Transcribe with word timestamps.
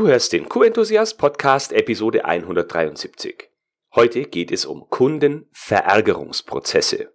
Du 0.00 0.08
hörst 0.08 0.32
den 0.32 0.48
Q-Enthusiast 0.48 1.18
Podcast 1.18 1.72
Episode 1.72 2.24
173. 2.24 3.50
Heute 3.94 4.22
geht 4.22 4.50
es 4.50 4.64
um 4.64 4.88
Kundenverärgerungsprozesse. 4.88 7.12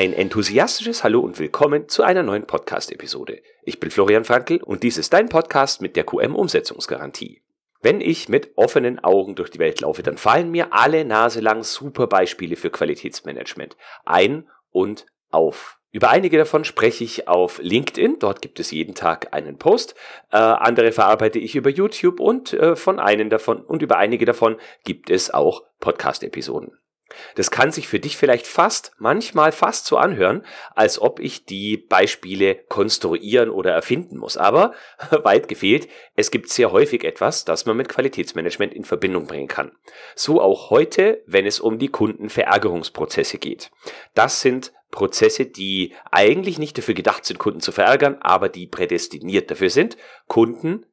Ein 0.00 0.14
enthusiastisches 0.14 1.04
Hallo 1.04 1.20
und 1.20 1.38
willkommen 1.38 1.86
zu 1.90 2.02
einer 2.02 2.22
neuen 2.22 2.46
Podcast-Episode. 2.46 3.42
Ich 3.64 3.80
bin 3.80 3.90
Florian 3.90 4.24
Frankl 4.24 4.62
und 4.62 4.82
dies 4.82 4.96
ist 4.96 5.12
dein 5.12 5.28
Podcast 5.28 5.82
mit 5.82 5.94
der 5.94 6.04
QM-Umsetzungsgarantie. 6.04 7.42
Wenn 7.82 8.00
ich 8.00 8.30
mit 8.30 8.52
offenen 8.56 8.98
Augen 9.04 9.34
durch 9.34 9.50
die 9.50 9.58
Welt 9.58 9.82
laufe, 9.82 10.02
dann 10.02 10.16
fallen 10.16 10.50
mir 10.50 10.72
alle 10.72 11.04
Nase 11.04 11.40
lang 11.40 11.64
super 11.64 12.06
Beispiele 12.06 12.56
für 12.56 12.70
Qualitätsmanagement 12.70 13.76
ein 14.06 14.48
und 14.70 15.04
auf. 15.30 15.76
Über 15.90 16.08
einige 16.08 16.38
davon 16.38 16.64
spreche 16.64 17.04
ich 17.04 17.28
auf 17.28 17.58
LinkedIn, 17.62 18.20
dort 18.20 18.40
gibt 18.40 18.58
es 18.58 18.70
jeden 18.70 18.94
Tag 18.94 19.34
einen 19.34 19.58
Post. 19.58 19.96
Äh, 20.32 20.38
andere 20.38 20.92
verarbeite 20.92 21.38
ich 21.38 21.56
über 21.56 21.68
YouTube 21.68 22.20
und 22.20 22.54
äh, 22.54 22.74
von 22.74 23.00
einen 23.00 23.28
davon 23.28 23.60
und 23.60 23.82
über 23.82 23.98
einige 23.98 24.24
davon 24.24 24.56
gibt 24.82 25.10
es 25.10 25.30
auch 25.34 25.62
Podcast-Episoden. 25.78 26.72
Das 27.34 27.50
kann 27.50 27.72
sich 27.72 27.88
für 27.88 28.00
dich 28.00 28.16
vielleicht 28.16 28.46
fast, 28.46 28.92
manchmal 28.98 29.52
fast 29.52 29.86
so 29.86 29.96
anhören, 29.96 30.44
als 30.74 31.00
ob 31.00 31.20
ich 31.20 31.44
die 31.44 31.76
Beispiele 31.76 32.54
konstruieren 32.54 33.50
oder 33.50 33.72
erfinden 33.72 34.18
muss. 34.18 34.36
Aber 34.36 34.72
weit 35.10 35.48
gefehlt, 35.48 35.88
es 36.14 36.30
gibt 36.30 36.48
sehr 36.48 36.72
häufig 36.72 37.04
etwas, 37.04 37.44
das 37.44 37.66
man 37.66 37.76
mit 37.76 37.88
Qualitätsmanagement 37.88 38.74
in 38.74 38.84
Verbindung 38.84 39.26
bringen 39.26 39.48
kann. 39.48 39.72
So 40.14 40.40
auch 40.40 40.70
heute, 40.70 41.22
wenn 41.26 41.46
es 41.46 41.60
um 41.60 41.78
die 41.78 41.88
Kundenverärgerungsprozesse 41.88 43.38
geht. 43.38 43.70
Das 44.14 44.40
sind 44.40 44.72
Prozesse, 44.90 45.46
die 45.46 45.94
eigentlich 46.10 46.58
nicht 46.58 46.76
dafür 46.76 46.94
gedacht 46.94 47.24
sind, 47.24 47.38
Kunden 47.38 47.60
zu 47.60 47.72
verärgern, 47.72 48.18
aber 48.20 48.48
die 48.48 48.66
prädestiniert 48.66 49.50
dafür 49.50 49.70
sind, 49.70 49.96
Kunden 50.26 50.86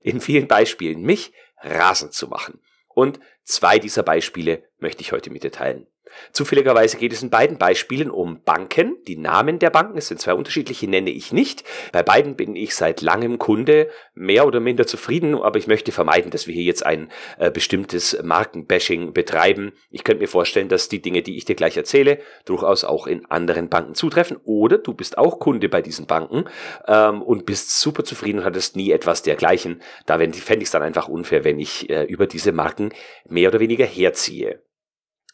in 0.00 0.20
vielen 0.20 0.48
Beispielen 0.48 1.02
mich 1.02 1.32
rasend 1.62 2.12
zu 2.12 2.28
machen. 2.28 2.60
Und 2.88 3.20
zwei 3.44 3.78
dieser 3.78 4.02
Beispiele 4.02 4.64
möchte 4.78 5.02
ich 5.02 5.12
heute 5.12 5.30
mit 5.30 5.44
dir 5.44 5.52
teilen. 5.52 5.86
Zufälligerweise 6.32 6.96
geht 6.96 7.12
es 7.12 7.22
in 7.22 7.30
beiden 7.30 7.58
Beispielen 7.58 8.10
um 8.10 8.42
Banken. 8.42 8.96
Die 9.06 9.16
Namen 9.16 9.58
der 9.58 9.70
Banken, 9.70 9.98
es 9.98 10.08
sind 10.08 10.20
zwei 10.20 10.34
unterschiedliche, 10.34 10.88
nenne 10.88 11.10
ich 11.10 11.32
nicht. 11.32 11.64
Bei 11.92 12.02
beiden 12.02 12.36
bin 12.36 12.56
ich 12.56 12.74
seit 12.74 13.02
langem 13.02 13.38
Kunde, 13.38 13.88
mehr 14.14 14.46
oder 14.46 14.60
minder 14.60 14.86
zufrieden, 14.86 15.34
aber 15.34 15.58
ich 15.58 15.66
möchte 15.66 15.92
vermeiden, 15.92 16.30
dass 16.30 16.46
wir 16.46 16.54
hier 16.54 16.64
jetzt 16.64 16.84
ein 16.84 17.10
äh, 17.38 17.50
bestimmtes 17.50 18.18
Markenbashing 18.22 19.12
betreiben. 19.12 19.72
Ich 19.90 20.04
könnte 20.04 20.22
mir 20.22 20.28
vorstellen, 20.28 20.68
dass 20.68 20.88
die 20.88 21.02
Dinge, 21.02 21.22
die 21.22 21.36
ich 21.36 21.44
dir 21.44 21.54
gleich 21.54 21.76
erzähle, 21.76 22.18
durchaus 22.44 22.84
auch 22.84 23.06
in 23.06 23.26
anderen 23.26 23.68
Banken 23.68 23.94
zutreffen. 23.94 24.38
Oder 24.44 24.78
du 24.78 24.94
bist 24.94 25.18
auch 25.18 25.38
Kunde 25.38 25.68
bei 25.68 25.82
diesen 25.82 26.06
Banken 26.06 26.44
ähm, 26.86 27.22
und 27.22 27.46
bist 27.46 27.78
super 27.78 28.04
zufrieden 28.04 28.40
und 28.40 28.44
hattest 28.44 28.76
nie 28.76 28.90
etwas 28.90 29.22
dergleichen. 29.22 29.82
Da 30.06 30.18
fände 30.18 30.62
ich 30.62 30.64
es 30.64 30.70
dann 30.70 30.82
einfach 30.82 31.08
unfair, 31.08 31.44
wenn 31.44 31.58
ich 31.58 31.90
äh, 31.90 32.04
über 32.04 32.26
diese 32.26 32.52
Marken 32.52 32.90
mehr 33.32 33.48
oder 33.48 33.60
weniger 33.60 33.86
herziehe. 33.86 34.62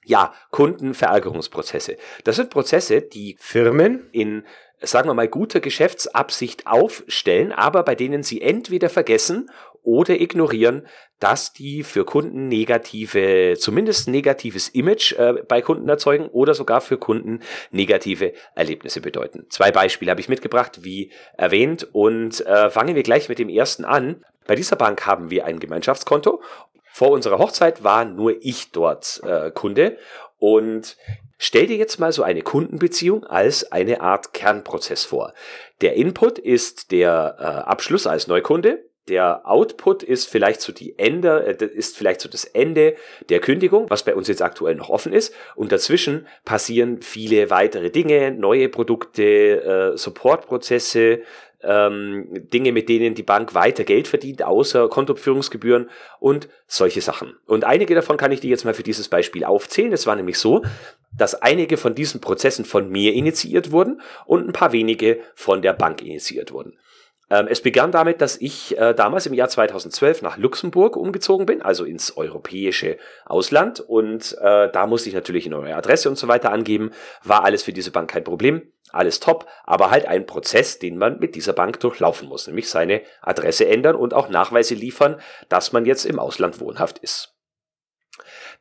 Ja, 0.04 0.32
Kundenverärgerungsprozesse. 0.50 1.98
Das 2.24 2.36
sind 2.36 2.50
Prozesse, 2.50 3.02
die 3.02 3.36
Firmen 3.38 4.08
in 4.12 4.44
sagen 4.80 5.08
wir 5.08 5.14
mal, 5.14 5.28
guter 5.28 5.60
Geschäftsabsicht 5.60 6.66
aufstellen, 6.66 7.52
aber 7.52 7.82
bei 7.82 7.94
denen 7.94 8.22
sie 8.22 8.41
entweder 8.41 8.88
vergessen 8.88 9.50
oder 9.82 10.20
ignorieren, 10.20 10.86
dass 11.19 11.52
die 11.52 11.82
für 11.82 12.04
Kunden 12.04 12.48
negative, 12.48 13.56
zumindest 13.58 14.08
negatives 14.08 14.69
Image 14.69 15.12
äh, 15.12 15.42
bei 15.48 15.62
Kunden 15.62 15.88
erzeugen 15.88 16.28
oder 16.28 16.54
sogar 16.54 16.80
für 16.80 16.98
Kunden 16.98 17.41
negative 17.70 18.34
Erlebnisse 18.54 19.00
bedeuten. 19.00 19.47
Zwei 19.48 19.72
Beispiele 19.72 20.10
habe 20.10 20.20
ich 20.20 20.28
mitgebracht, 20.28 20.84
wie 20.84 21.10
erwähnt, 21.36 21.88
und 21.92 22.44
äh, 22.47 22.70
fangen 22.70 22.94
wir 22.94 23.03
gleich 23.03 23.28
mit 23.28 23.38
dem 23.38 23.48
ersten 23.48 23.84
an. 23.84 24.25
Bei 24.47 24.54
dieser 24.54 24.76
Bank 24.76 25.06
haben 25.06 25.30
wir 25.30 25.44
ein 25.44 25.59
Gemeinschaftskonto 25.59 26.41
vor 26.98 27.10
unserer 27.10 27.38
Hochzeit 27.38 27.84
war 27.84 28.04
nur 28.04 28.34
ich 28.41 28.72
dort 28.72 29.20
äh, 29.25 29.53
Kunde 29.53 29.97
und 30.38 30.97
Stell 31.41 31.69
dir 31.69 31.76
jetzt 31.76 32.00
mal 32.00 32.10
so 32.10 32.25
eine 32.25 32.42
Kundenbeziehung 32.42 33.22
als 33.22 33.70
eine 33.70 34.00
Art 34.00 34.34
Kernprozess 34.34 35.04
vor. 35.04 35.34
Der 35.81 35.94
Input 35.94 36.36
ist 36.36 36.91
der 36.91 37.36
äh, 37.38 37.42
Abschluss 37.44 38.09
als 38.09 38.26
Neukunde. 38.26 38.82
Der 39.06 39.48
Output 39.48 40.03
ist 40.03 40.28
vielleicht 40.28 40.60
so 40.60 40.72
die 40.72 40.98
Ende, 40.98 41.56
äh, 41.60 41.64
ist 41.64 41.97
vielleicht 41.97 42.20
so 42.20 42.28
das 42.28 42.44
Ende 42.44 42.97
der 43.28 43.38
Kündigung, 43.38 43.88
was 43.88 44.03
bei 44.03 44.16
uns 44.16 44.26
jetzt 44.26 44.42
aktuell 44.42 44.75
noch 44.75 44.88
offen 44.88 45.12
ist. 45.12 45.32
Und 45.54 45.70
dazwischen 45.70 46.26
passieren 46.44 47.03
viele 47.03 47.50
weitere 47.50 47.91
Dinge, 47.91 48.32
neue 48.32 48.69
Produkte, 48.69 49.22
äh, 49.94 49.97
Supportprozesse, 49.97 51.22
ähm, 51.62 52.28
Dinge, 52.52 52.72
mit 52.72 52.88
denen 52.88 53.14
die 53.14 53.22
Bank 53.22 53.54
weiter 53.54 53.84
Geld 53.84 54.08
verdient, 54.08 54.42
außer 54.42 54.88
Kontoführungsgebühren 54.88 55.91
und 56.20 56.48
solche 56.66 57.00
Sachen. 57.00 57.36
Und 57.46 57.64
einige 57.64 57.94
davon 57.94 58.16
kann 58.16 58.32
ich 58.32 58.41
dir 58.41 58.50
jetzt 58.50 58.64
mal 58.64 58.74
für 58.74 58.82
dieses 58.82 59.08
Beispiel 59.08 59.44
aufzählen. 59.44 59.92
Es 59.92 60.06
war 60.06 60.16
nämlich 60.16 60.38
so, 60.38 60.62
dass 61.16 61.34
einige 61.34 61.76
von 61.76 61.94
diesen 61.94 62.20
Prozessen 62.20 62.64
von 62.64 62.91
mir 62.91 63.14
initiiert 63.14 63.72
wurden 63.72 64.00
und 64.26 64.47
ein 64.47 64.52
paar 64.52 64.72
wenige 64.72 65.20
von 65.34 65.62
der 65.62 65.72
Bank 65.72 66.02
initiiert 66.02 66.52
wurden. 66.52 66.78
Ähm, 67.31 67.47
es 67.49 67.61
begann 67.61 67.93
damit, 67.93 68.21
dass 68.21 68.41
ich 68.41 68.77
äh, 68.78 68.94
damals 68.94 69.27
im 69.27 69.34
Jahr 69.34 69.49
2012 69.49 70.22
nach 70.22 70.39
Luxemburg 70.39 70.97
umgezogen 70.97 71.47
bin, 71.47 71.62
also 71.62 71.84
ins 71.84 72.16
europäische 72.16 72.99
Ausland. 73.27 73.81
Und 73.81 74.37
äh, 74.41 74.71
da 74.71 74.87
musste 74.87 75.09
ich 75.09 75.15
natürlich 75.15 75.47
eine 75.47 75.56
neue 75.56 75.77
Adresse 75.77 76.09
und 76.09 76.16
so 76.16 76.28
weiter 76.28 76.50
angeben. 76.53 76.93
War 77.22 77.44
alles 77.44 77.62
für 77.62 77.72
diese 77.72 77.91
Bank 77.91 78.11
kein 78.11 78.25
Problem. 78.25 78.72
Alles 78.91 79.21
top, 79.21 79.47
aber 79.65 79.91
halt 79.91 80.06
ein 80.06 80.25
Prozess, 80.25 80.78
den 80.78 80.97
man 80.97 81.19
mit 81.19 81.34
dieser 81.34 81.53
Bank 81.53 81.78
durchlaufen 81.81 82.27
muss, 82.27 82.47
nämlich 82.47 82.71
seine 82.71 83.03
Adresse 83.21 83.66
ändern 83.69 83.97
und 83.97 84.15
auch 84.15 84.31
Nachweise 84.31 84.75
liefern, 84.75 85.21
dass 85.50 85.72
man 85.72 85.84
jetzt 85.84 86.06
im 86.06 86.19
Ausland 86.19 86.59
wohnhaft 86.59 86.99
ist. 86.99 87.34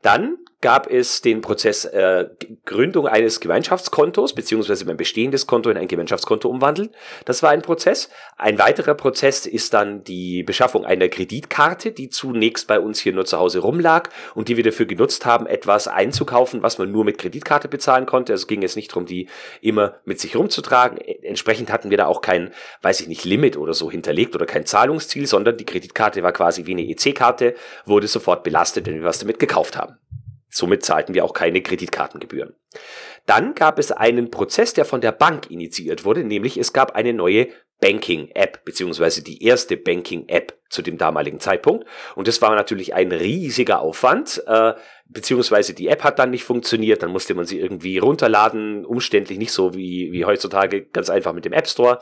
Dann 0.02 0.38
gab 0.62 0.90
es 0.90 1.22
den 1.22 1.41
Prozess 1.41 1.85
äh, 1.85 2.25
Gründung 2.66 3.07
eines 3.07 3.40
Gemeinschaftskontos, 3.40 4.34
beziehungsweise 4.34 4.85
mein 4.85 4.97
bestehendes 4.97 5.45
Konto 5.45 5.69
in 5.69 5.78
ein 5.78 5.88
Gemeinschaftskonto 5.88 6.50
umwandeln. 6.50 6.90
Das 7.25 7.44
war 7.44 7.51
ein 7.51 7.62
Prozess. 7.62 8.09
Ein 8.38 8.57
weiterer 8.57 8.95
Prozess 8.95 9.45
ist 9.45 9.73
dann 9.73 10.03
die 10.03 10.41
Beschaffung 10.44 10.84
einer 10.84 11.09
Kreditkarte, 11.09 11.91
die 11.91 12.09
zunächst 12.09 12.68
bei 12.68 12.79
uns 12.79 13.00
hier 13.00 13.13
nur 13.13 13.25
zu 13.25 13.38
Hause 13.38 13.59
rumlag 13.59 14.09
und 14.34 14.47
die 14.47 14.57
wir 14.57 14.63
dafür 14.63 14.88
genutzt 14.88 15.25
haben, 15.25 15.45
etwas 15.45 15.88
einzukaufen, 15.88 16.63
was 16.63 16.79
man 16.79 16.91
nur 16.91 17.06
mit 17.06 17.19
Kreditkarte 17.19 17.68
bezahlen 17.68 18.07
konnte. 18.07 18.34
Also 18.34 18.47
ging 18.47 18.63
es 18.63 18.75
nicht 18.75 18.91
darum, 18.91 19.06
die 19.06 19.29
immer 19.62 19.97
mit 20.06 20.19
sich 20.19 20.35
rumzutragen. 20.35 20.97
Entsprechend 20.97 21.72
hatten 21.72 21.91
wir 21.91 21.97
da 21.97 22.07
auch 22.07 22.22
kein, 22.22 22.51
weiß 22.81 23.01
ich 23.01 23.07
nicht, 23.07 23.25
Limit 23.25 23.57
oder 23.57 23.75
so 23.75 23.91
hinterlegt 23.91 24.34
oder 24.34 24.47
kein 24.47 24.66
Zahlungsziel, 24.66 25.28
sondern 25.28 25.57
die 25.57 25.66
Kreditkarte 25.66 26.24
war 26.24 26.31
quasi 26.31 26.66
wie 26.66 26.72
eine 26.72 26.89
EC-Karte, 26.89 27.53
wurde 27.85 28.07
sofort 28.07 28.44
belastet, 28.44 28.88
wenn 28.88 28.95
wir 28.95 29.03
was 29.03 29.19
damit 29.19 29.38
gekauft 29.38 29.78
haben. 29.78 29.97
Somit 30.57 30.84
zahlten 30.84 31.13
wir 31.13 31.23
auch 31.23 31.34
keine 31.34 31.62
Kreditkartengebühren. 31.62 32.56
Dann 33.28 33.53
gab 33.53 33.78
es 33.78 33.91
einen 33.91 34.31
Prozess, 34.31 34.73
der 34.73 34.85
von 34.85 35.01
der 35.01 35.12
Bank 35.12 35.51
initiiert 35.51 36.03
wurde, 36.03 36.23
nämlich 36.23 36.57
es 36.57 36.73
gab 36.73 36.95
eine 36.95 37.13
neue 37.13 37.50
Banking-App, 37.79 38.66
beziehungsweise 38.66 39.22
die 39.22 39.44
erste 39.44 39.78
Banking-App 39.78 40.57
zu 40.69 40.81
dem 40.81 40.97
damaligen 40.97 41.40
Zeitpunkt. 41.40 41.85
Und 42.16 42.28
das 42.28 42.41
war 42.41 42.56
natürlich 42.56 42.95
ein 42.95 43.12
riesiger 43.12 43.81
Aufwand, 43.81 44.41
äh, 44.47 44.73
beziehungsweise 45.06 45.75
die 45.75 45.90
App 45.90 46.03
hat 46.03 46.18
dann 46.18 46.31
nicht 46.31 46.44
funktioniert, 46.44 47.03
dann 47.03 47.12
musste 47.12 47.35
man 47.35 47.45
sie 47.45 47.59
irgendwie 47.59 48.00
runterladen, 48.00 48.84
umständlich, 48.84 49.38
nicht 49.38 49.51
so 49.51 49.75
wie, 49.75 50.12
wie 50.12 50.25
heutzutage, 50.25 50.85
ganz 50.85 51.12
einfach 51.12 51.34
mit 51.34 51.45
dem 51.45 51.53
App 51.53 51.68
Store. 51.68 52.01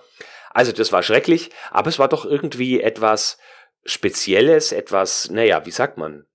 Also 0.52 0.72
das 0.72 0.94
war 0.94 1.04
schrecklich, 1.04 1.50
aber 1.72 1.90
es 1.90 2.00
war 2.00 2.08
doch 2.08 2.24
irgendwie 2.26 2.80
etwas 2.80 3.38
Spezielles, 3.84 4.72
etwas, 4.72 5.30
naja, 5.30 5.66
wie 5.66 5.72
sagt 5.72 5.98
man, 5.98 6.26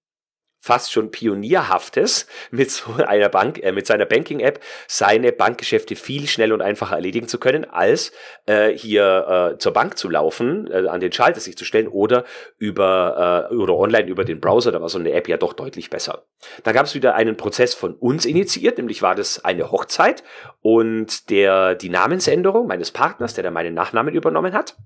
fast 0.60 0.92
schon 0.92 1.10
pionierhaftes 1.10 2.26
mit 2.50 2.70
so 2.70 2.92
einer 2.94 3.30
Bank, 3.30 3.62
äh, 3.62 3.72
mit 3.72 3.86
seiner 3.86 4.04
Banking-App 4.04 4.60
seine 4.86 5.32
Bankgeschäfte 5.32 5.96
viel 5.96 6.28
schneller 6.28 6.54
und 6.54 6.62
einfacher 6.62 6.96
erledigen 6.96 7.28
zu 7.28 7.38
können, 7.38 7.64
als 7.64 8.12
äh, 8.46 8.68
hier 8.68 9.52
äh, 9.54 9.58
zur 9.58 9.72
Bank 9.72 9.96
zu 9.96 10.10
laufen, 10.10 10.70
äh, 10.70 10.86
an 10.86 11.00
den 11.00 11.12
Schalter 11.12 11.40
sich 11.40 11.56
zu 11.56 11.64
stellen 11.64 11.88
oder 11.88 12.24
über 12.58 13.48
äh, 13.50 13.54
oder 13.54 13.74
online 13.74 14.06
über 14.06 14.24
den 14.24 14.40
Browser. 14.40 14.70
Da 14.70 14.80
war 14.82 14.90
so 14.90 14.98
eine 14.98 15.12
App 15.12 15.28
ja 15.28 15.38
doch 15.38 15.54
deutlich 15.54 15.88
besser. 15.88 16.24
Dann 16.62 16.74
gab 16.74 16.86
es 16.86 16.94
wieder 16.94 17.14
einen 17.14 17.36
Prozess 17.36 17.74
von 17.74 17.94
uns 17.94 18.26
initiiert, 18.26 18.76
nämlich 18.76 19.00
war 19.00 19.14
das 19.14 19.44
eine 19.44 19.72
Hochzeit 19.72 20.22
und 20.60 21.30
der 21.30 21.74
die 21.74 21.88
Namensänderung 21.88 22.66
meines 22.66 22.90
Partners, 22.90 23.34
der 23.34 23.44
da 23.44 23.50
meinen 23.50 23.74
Nachnamen 23.74 24.14
übernommen 24.14 24.52
hat. 24.52 24.76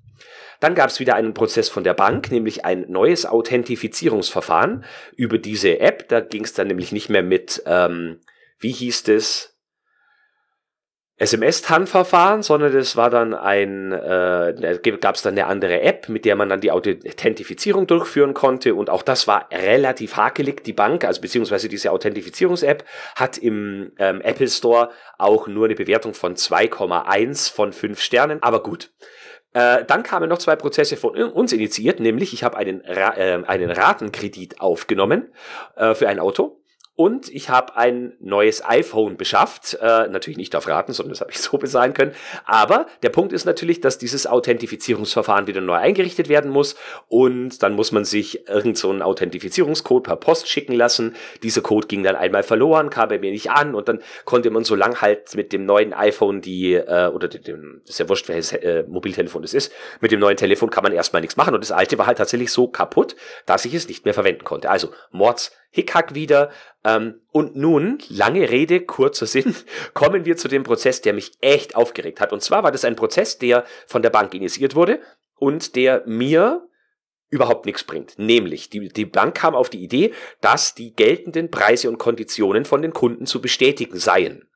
Dann 0.60 0.74
gab 0.74 0.90
es 0.90 1.00
wieder 1.00 1.14
einen 1.14 1.34
Prozess 1.34 1.68
von 1.68 1.84
der 1.84 1.94
Bank, 1.94 2.30
nämlich 2.30 2.64
ein 2.64 2.86
neues 2.88 3.26
Authentifizierungsverfahren 3.26 4.84
über 5.16 5.38
diese 5.38 5.80
App. 5.80 6.08
Da 6.08 6.20
ging 6.20 6.44
es 6.44 6.52
dann 6.52 6.68
nämlich 6.68 6.92
nicht 6.92 7.08
mehr 7.08 7.22
mit, 7.22 7.62
ähm, 7.66 8.20
wie 8.58 8.72
hieß 8.72 9.08
es, 9.08 9.54
SMS-TAN-Verfahren, 11.16 12.42
sondern 12.42 12.72
das 12.72 12.96
war 12.96 13.08
dann 13.08 13.34
ein, 13.34 13.92
äh, 13.92 14.80
gab 15.00 15.14
es 15.14 15.22
dann 15.22 15.34
eine 15.34 15.46
andere 15.46 15.80
App, 15.80 16.08
mit 16.08 16.24
der 16.24 16.34
man 16.34 16.48
dann 16.48 16.60
die 16.60 16.72
Authentifizierung 16.72 17.86
durchführen 17.86 18.34
konnte 18.34 18.74
und 18.74 18.90
auch 18.90 19.02
das 19.02 19.28
war 19.28 19.48
relativ 19.52 20.16
hakelig. 20.16 20.64
Die 20.64 20.72
Bank, 20.72 21.04
also 21.04 21.20
beziehungsweise 21.20 21.68
diese 21.68 21.92
Authentifizierungs-App, 21.92 22.84
hat 23.14 23.38
im 23.38 23.92
ähm, 23.98 24.22
Apple 24.22 24.48
Store 24.48 24.90
auch 25.16 25.46
nur 25.46 25.66
eine 25.66 25.76
Bewertung 25.76 26.14
von 26.14 26.34
2,1 26.34 27.54
von 27.54 27.72
5 27.72 28.00
Sternen, 28.00 28.42
aber 28.42 28.64
gut. 28.64 28.90
Äh, 29.54 29.84
dann 29.84 30.02
kamen 30.02 30.28
noch 30.28 30.38
zwei 30.38 30.56
Prozesse 30.56 30.96
von 30.96 31.16
uns 31.16 31.52
initiiert, 31.52 32.00
nämlich 32.00 32.34
ich 32.34 32.44
habe 32.44 32.56
einen, 32.56 32.82
Ra 32.86 33.16
äh, 33.16 33.42
einen 33.46 33.70
Ratenkredit 33.70 34.60
aufgenommen 34.60 35.32
äh, 35.76 35.94
für 35.94 36.08
ein 36.08 36.18
Auto 36.18 36.60
und 36.96 37.28
ich 37.28 37.48
habe 37.50 37.76
ein 37.76 38.12
neues 38.20 38.64
iPhone 38.64 39.16
beschafft. 39.16 39.76
Äh, 39.80 40.06
natürlich 40.08 40.36
nicht 40.36 40.54
auf 40.54 40.68
Raten, 40.68 40.92
sondern 40.92 41.10
das 41.10 41.20
habe 41.20 41.32
ich 41.32 41.40
so 41.40 41.58
bezahlen 41.58 41.92
können. 41.92 42.12
Aber 42.44 42.86
der 43.02 43.08
Punkt 43.08 43.32
ist 43.32 43.46
natürlich, 43.46 43.80
dass 43.80 43.98
dieses 43.98 44.28
Authentifizierungsverfahren 44.28 45.48
wieder 45.48 45.60
neu 45.60 45.74
eingerichtet 45.74 46.28
werden 46.28 46.52
muss. 46.52 46.76
Und 47.08 47.64
dann 47.64 47.74
muss 47.74 47.90
man 47.90 48.04
sich 48.04 48.46
irgendeinen 48.48 48.74
so 48.76 48.92
Authentifizierungscode 48.92 50.04
per 50.04 50.16
Post 50.16 50.48
schicken 50.48 50.74
lassen. 50.74 51.16
Dieser 51.42 51.62
Code 51.62 51.88
ging 51.88 52.04
dann 52.04 52.14
einmal 52.14 52.44
verloren, 52.44 52.90
kam 52.90 53.08
bei 53.08 53.18
mir 53.18 53.32
nicht 53.32 53.50
an. 53.50 53.74
Und 53.74 53.88
dann 53.88 54.00
konnte 54.24 54.50
man 54.50 54.62
so 54.62 54.76
lang 54.76 55.00
halt 55.00 55.34
mit 55.34 55.52
dem 55.52 55.66
neuen 55.66 55.92
iPhone 55.92 56.42
die, 56.42 56.74
äh, 56.74 57.08
oder 57.08 57.26
dem, 57.26 57.80
das 57.82 57.90
ist 57.90 57.98
ja 57.98 58.08
wurscht, 58.08 58.28
welches 58.28 58.52
äh, 58.52 58.84
Mobiltelefon 58.86 59.42
das 59.42 59.52
ist, 59.52 59.72
mit 60.00 60.12
dem 60.12 60.20
neuen 60.20 60.36
Telefon 60.36 60.70
kann 60.70 60.84
man 60.84 60.92
erstmal 60.92 61.22
nichts 61.22 61.36
machen. 61.36 61.54
Und 61.54 61.64
das 61.64 61.72
alte 61.72 61.98
war 61.98 62.06
halt 62.06 62.18
tatsächlich 62.18 62.52
so 62.52 62.68
kaputt, 62.68 63.16
dass 63.46 63.64
ich 63.64 63.74
es 63.74 63.88
nicht 63.88 64.04
mehr 64.04 64.14
verwenden 64.14 64.44
konnte. 64.44 64.70
Also 64.70 64.90
Mords 65.10 65.50
Hickhack 65.74 66.14
wieder. 66.14 66.50
Ähm, 66.84 67.20
und 67.32 67.56
nun, 67.56 67.98
lange 68.08 68.48
Rede, 68.48 68.80
kurzer 68.80 69.26
Sinn, 69.26 69.56
kommen 69.94 70.24
wir 70.24 70.36
zu 70.36 70.46
dem 70.46 70.62
Prozess, 70.62 71.00
der 71.00 71.12
mich 71.12 71.32
echt 71.40 71.74
aufgeregt 71.74 72.20
hat. 72.20 72.32
Und 72.32 72.42
zwar 72.42 72.62
war 72.62 72.70
das 72.70 72.84
ein 72.84 72.94
Prozess, 72.94 73.38
der 73.38 73.64
von 73.88 74.00
der 74.00 74.10
Bank 74.10 74.32
initiiert 74.34 74.76
wurde 74.76 75.00
und 75.34 75.74
der 75.74 76.04
mir 76.06 76.68
überhaupt 77.28 77.66
nichts 77.66 77.82
bringt. 77.82 78.16
Nämlich, 78.18 78.70
die, 78.70 78.88
die 78.88 79.04
Bank 79.04 79.34
kam 79.34 79.56
auf 79.56 79.68
die 79.68 79.82
Idee, 79.82 80.14
dass 80.40 80.76
die 80.76 80.94
geltenden 80.94 81.50
Preise 81.50 81.88
und 81.88 81.98
Konditionen 81.98 82.64
von 82.64 82.80
den 82.80 82.92
Kunden 82.92 83.26
zu 83.26 83.42
bestätigen 83.42 83.98
seien. 83.98 84.48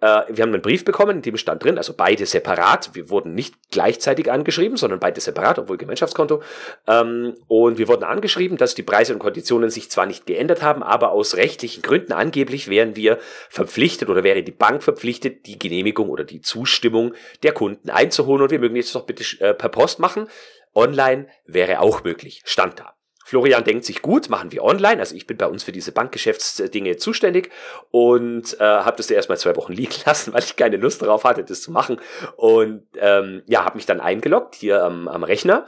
Äh, 0.00 0.22
wir 0.28 0.42
haben 0.42 0.52
einen 0.52 0.62
Brief 0.62 0.84
bekommen, 0.84 1.16
in 1.16 1.22
dem 1.22 1.36
stand 1.36 1.64
drin, 1.64 1.78
also 1.78 1.92
beide 1.94 2.26
separat. 2.26 2.90
Wir 2.94 3.10
wurden 3.10 3.34
nicht 3.34 3.54
gleichzeitig 3.70 4.30
angeschrieben, 4.30 4.76
sondern 4.76 5.00
beide 5.00 5.20
separat, 5.20 5.58
obwohl 5.58 5.76
Gemeinschaftskonto. 5.76 6.42
Ähm, 6.86 7.34
und 7.48 7.78
wir 7.78 7.88
wurden 7.88 8.04
angeschrieben, 8.04 8.56
dass 8.56 8.74
die 8.74 8.82
Preise 8.82 9.12
und 9.12 9.18
Konditionen 9.18 9.70
sich 9.70 9.90
zwar 9.90 10.06
nicht 10.06 10.26
geändert 10.26 10.62
haben, 10.62 10.82
aber 10.82 11.12
aus 11.12 11.36
rechtlichen 11.36 11.82
Gründen 11.82 12.12
angeblich 12.12 12.68
wären 12.68 12.96
wir 12.96 13.18
verpflichtet 13.48 14.08
oder 14.08 14.22
wäre 14.22 14.42
die 14.42 14.52
Bank 14.52 14.82
verpflichtet, 14.82 15.46
die 15.46 15.58
Genehmigung 15.58 16.08
oder 16.10 16.24
die 16.24 16.40
Zustimmung 16.40 17.14
der 17.42 17.52
Kunden 17.52 17.90
einzuholen. 17.90 18.42
Und 18.42 18.50
wir 18.50 18.58
mögen 18.58 18.76
jetzt 18.76 18.94
doch 18.94 19.06
bitte 19.06 19.24
äh, 19.40 19.54
per 19.54 19.68
Post 19.68 19.98
machen. 19.98 20.28
Online 20.74 21.26
wäre 21.46 21.80
auch 21.80 22.04
möglich. 22.04 22.42
Stand 22.44 22.78
da. 22.78 22.97
Florian 23.28 23.62
denkt 23.62 23.84
sich 23.84 24.00
gut, 24.00 24.30
machen 24.30 24.52
wir 24.52 24.64
online. 24.64 25.00
Also 25.00 25.14
ich 25.14 25.26
bin 25.26 25.36
bei 25.36 25.46
uns 25.46 25.62
für 25.62 25.70
diese 25.70 25.92
Bankgeschäftsdinge 25.92 26.96
zuständig 26.96 27.50
und 27.90 28.58
äh, 28.58 28.64
habe 28.64 28.96
das 28.96 29.10
erstmal 29.10 29.36
zwei 29.36 29.54
Wochen 29.54 29.72
liegen 29.74 29.92
lassen, 30.06 30.32
weil 30.32 30.42
ich 30.42 30.56
keine 30.56 30.78
Lust 30.78 31.02
darauf 31.02 31.24
hatte, 31.24 31.44
das 31.44 31.60
zu 31.60 31.70
machen. 31.70 32.00
Und 32.36 32.86
ähm, 32.96 33.42
ja, 33.46 33.66
habe 33.66 33.76
mich 33.76 33.84
dann 33.84 34.00
eingeloggt 34.00 34.54
hier 34.54 34.82
am, 34.82 35.08
am 35.08 35.24
Rechner 35.24 35.66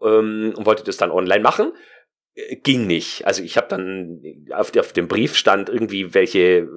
ähm, 0.00 0.54
und 0.56 0.64
wollte 0.64 0.84
das 0.84 0.96
dann 0.96 1.10
online 1.10 1.42
machen. 1.42 1.72
Äh, 2.34 2.54
ging 2.58 2.86
nicht. 2.86 3.26
Also 3.26 3.42
ich 3.42 3.56
habe 3.56 3.66
dann 3.66 4.22
auf, 4.54 4.70
auf 4.76 4.92
dem 4.92 5.08
Brief 5.08 5.34
stand 5.34 5.68
irgendwie 5.68 6.14
welche 6.14 6.68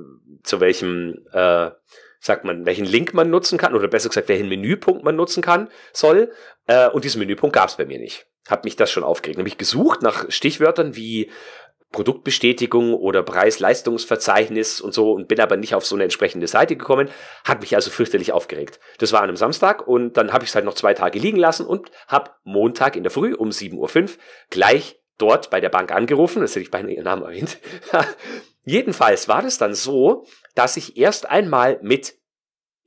zu 0.42 0.60
welchem 0.60 1.24
äh, 1.34 1.70
sagt 2.20 2.46
man, 2.46 2.66
welchen 2.66 2.86
Link 2.86 3.14
man 3.14 3.30
nutzen 3.30 3.60
kann 3.60 3.76
oder 3.76 3.88
besser 3.88 4.10
gesagt, 4.10 4.28
welchen 4.28 4.50
Menüpunkt 4.50 5.04
man 5.04 5.16
nutzen 5.16 5.44
kann, 5.44 5.70
soll. 5.94 6.32
Äh, 6.66 6.90
und 6.90 7.04
diesen 7.04 7.20
Menüpunkt 7.20 7.56
gab 7.56 7.70
es 7.70 7.78
bei 7.78 7.86
mir 7.86 8.00
nicht 8.00 8.26
hat 8.48 8.66
mich 8.66 8.76
das 8.76 8.92
schon 8.92 9.04
aufgeregt. 9.04 9.38
Nämlich 9.38 9.58
gesucht 9.58 10.02
nach 10.02 10.26
Stichwörtern 10.30 10.96
wie 10.96 11.32
Produktbestätigung 11.92 12.94
oder 12.94 13.24
Preis-Leistungsverzeichnis 13.24 14.82
und 14.82 14.94
so 14.94 15.14
und 15.14 15.30
bin 15.30 15.40
aber 15.40 15.56
nicht 15.56 15.76
auf 15.76 15.86
so 15.86 15.96
eine 15.96 16.04
entsprechende 16.04 16.48
Seite 16.48 16.76
gekommen, 16.76 17.10
hat 17.46 17.62
mich 17.62 17.74
also 17.74 17.90
fürchterlich 17.90 18.34
aufgeregt. 18.34 18.80
Das 18.98 19.14
war 19.14 19.22
an 19.22 19.30
einem 19.30 19.38
Samstag 19.38 19.88
und 19.88 20.18
dann 20.18 20.34
habe 20.34 20.44
ich 20.44 20.50
es 20.50 20.56
halt 20.56 20.66
noch 20.66 20.74
zwei 20.74 20.94
Tage 20.94 21.20
liegen 21.20 21.38
lassen 21.38 21.66
und 21.66 21.90
habe 22.08 22.32
Montag 22.44 22.98
in 22.98 23.04
der 23.04 23.12
Früh 23.12 23.34
um 23.34 23.50
7.05 23.50 24.02
Uhr 24.02 24.10
gleich 24.50 25.00
dort 25.18 25.50
bei 25.50 25.62
der 25.62 25.70
Bank 25.70 25.94
angerufen, 25.94 26.42
das 26.42 26.52
hätte 26.52 26.64
ich 26.64 26.72
beinahe 26.72 26.92
ihren 26.92 27.06
Namen 27.06 27.24
erwähnt. 27.24 27.60
Jedenfalls 28.66 29.30
war 29.30 29.42
das 29.42 29.58
dann 29.58 29.74
so, 29.74 30.26
dass 30.54 30.76
ich 30.76 30.98
erst 30.98 31.30
einmal 31.30 31.80
mit 31.82 32.16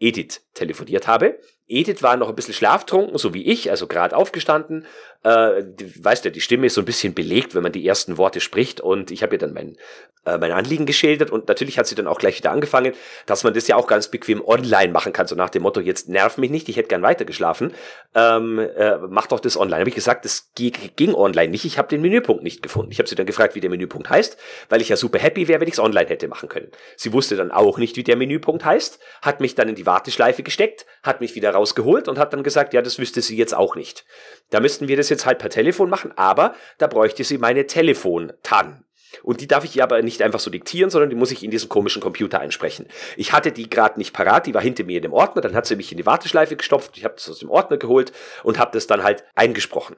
Edith 0.01 0.43
telefoniert 0.55 1.07
habe. 1.07 1.41
Edith 1.67 2.03
war 2.03 2.17
noch 2.17 2.29
ein 2.29 2.35
bisschen 2.35 2.55
schlaftrunken, 2.55 3.17
so 3.19 3.35
wie 3.35 3.47
ich, 3.47 3.71
also 3.71 3.87
gerade 3.87 4.17
aufgestanden. 4.17 4.87
Äh, 5.25 5.65
weißt 6.01 6.25
du, 6.25 6.31
die 6.31 6.41
Stimme 6.41 6.67
ist 6.67 6.75
so 6.75 6.83
ein 6.83 6.85
bisschen 6.85 7.15
belegt, 7.15 7.55
wenn 7.55 7.63
man 7.63 7.73
die 7.73 7.87
ersten 7.87 8.19
Worte 8.19 8.41
spricht. 8.41 8.81
Und 8.81 9.11
ich 9.11 9.23
habe 9.23 9.35
ihr 9.35 9.39
dann 9.39 9.53
mein, 9.53 9.77
äh, 10.25 10.39
mein 10.39 10.53
Anliegen 10.53 10.87
geschildert. 10.87 11.31
Und 11.31 11.49
natürlich 11.49 11.79
hat 11.79 11.87
sie 11.87 11.97
dann 11.97 12.07
auch 12.07 12.19
gleich 12.19 12.39
wieder 12.39 12.53
angefangen, 12.53 12.95
dass 13.27 13.43
man 13.43 13.53
das 13.53 13.67
ja 13.67 13.77
auch 13.77 13.89
ganz 13.89 14.09
bequem 14.09 14.43
online 14.47 14.93
machen 14.93 15.13
kann. 15.13 15.27
So 15.27 15.35
nach 15.35 15.51
dem 15.51 15.63
Motto, 15.63 15.81
jetzt 15.81 16.09
nerv 16.09 16.39
mich 16.39 16.51
nicht, 16.51 16.69
ich 16.69 16.77
hätte 16.77 16.89
gern 16.89 17.03
weitergeschlafen. 17.03 17.75
Ähm, 18.15 18.59
äh, 18.59 18.99
mach 19.09 19.27
doch 19.27 19.41
das 19.41 19.57
online. 19.57 19.81
Habe 19.81 19.89
ich 19.89 19.97
gesagt, 19.97 20.25
das 20.25 20.53
ging 20.55 21.15
online 21.15 21.51
nicht. 21.51 21.65
Ich 21.65 21.79
habe 21.79 21.89
den 21.89 22.01
Menüpunkt 22.01 22.45
nicht 22.45 22.63
gefunden. 22.63 22.93
Ich 22.93 22.99
habe 23.01 23.09
sie 23.09 23.17
dann 23.17 23.27
gefragt, 23.27 23.57
wie 23.57 23.61
der 23.61 23.71
Menüpunkt 23.71 24.09
heißt, 24.09 24.39
weil 24.69 24.81
ich 24.81 24.89
ja 24.89 24.97
super 24.97 25.19
happy 25.19 25.49
wäre, 25.49 25.61
wenn 25.61 25.69
ich 25.69 25.75
es 25.75 25.81
online 25.81 26.09
hätte 26.09 26.29
machen 26.29 26.49
können. 26.49 26.71
Sie 26.97 27.13
wusste 27.13 27.35
dann 27.35 27.51
auch 27.51 27.79
nicht, 27.79 27.97
wie 27.97 28.05
der 28.05 28.17
Menüpunkt 28.17 28.65
heißt, 28.65 29.01
hat 29.23 29.41
mich 29.41 29.57
dann 29.57 29.69
in 29.69 29.75
die 29.75 29.87
Warteschleife 29.87 30.45
gesteckt, 30.45 30.87
hat 31.03 31.21
mich 31.21 31.35
wieder 31.35 31.51
rausgeholt 31.51 32.07
und 32.07 32.19
hat 32.19 32.33
dann 32.33 32.45
gesagt, 32.45 32.73
ja, 32.73 32.83
das 32.83 32.99
wüsste 32.99 33.21
sie 33.21 33.37
jetzt 33.37 33.57
auch 33.57 33.75
nicht. 33.75 34.05
Da 34.51 34.61
müssten 34.61 34.89
wir 34.89 34.97
das 34.97 35.08
jetzt 35.11 35.27
halt 35.27 35.39
per 35.39 35.51
Telefon 35.51 35.91
machen, 35.91 36.13
aber 36.17 36.55
da 36.79 36.87
bräuchte 36.87 37.25
sie 37.25 37.39
meine 37.39 37.67
Telefon-TAN. 37.67 38.85
Und 39.23 39.41
die 39.41 39.47
darf 39.47 39.65
ich 39.65 39.77
ihr 39.77 39.83
aber 39.83 40.03
nicht 40.03 40.23
einfach 40.23 40.41
so 40.41 40.51
diktieren, 40.51 40.91
sondern 40.91 41.11
die 41.11 41.17
muss 41.17 41.31
ich 41.31 41.43
in 41.43 41.51
diesen 41.51 41.69
komischen 41.69 42.03
Computer 42.03 42.41
einsprechen. 42.41 42.87
Ich 43.17 43.33
hatte 43.33 43.53
die 43.53 43.71
gerade 43.71 43.99
nicht 43.99 44.13
parat, 44.13 44.47
die 44.47 44.55
war 44.55 44.63
hinter 44.63 44.85
mir 44.85 44.97
in 44.97 45.03
dem 45.03 45.13
Ordner, 45.13 45.41
dann 45.41 45.55
hat 45.55 45.67
sie 45.67 45.77
mich 45.77 45.91
in 45.91 45.99
die 45.99 46.07
Warteschleife 46.07 46.57
gestopft, 46.57 46.97
ich 46.97 47.05
habe 47.05 47.15
das 47.15 47.29
aus 47.29 47.39
dem 47.39 47.51
Ordner 47.51 47.79
geholt 47.79 48.13
und 48.43 48.59
habe 48.59 48.71
das 48.73 48.87
dann 48.87 49.03
halt 49.03 49.25
eingesprochen. 49.35 49.97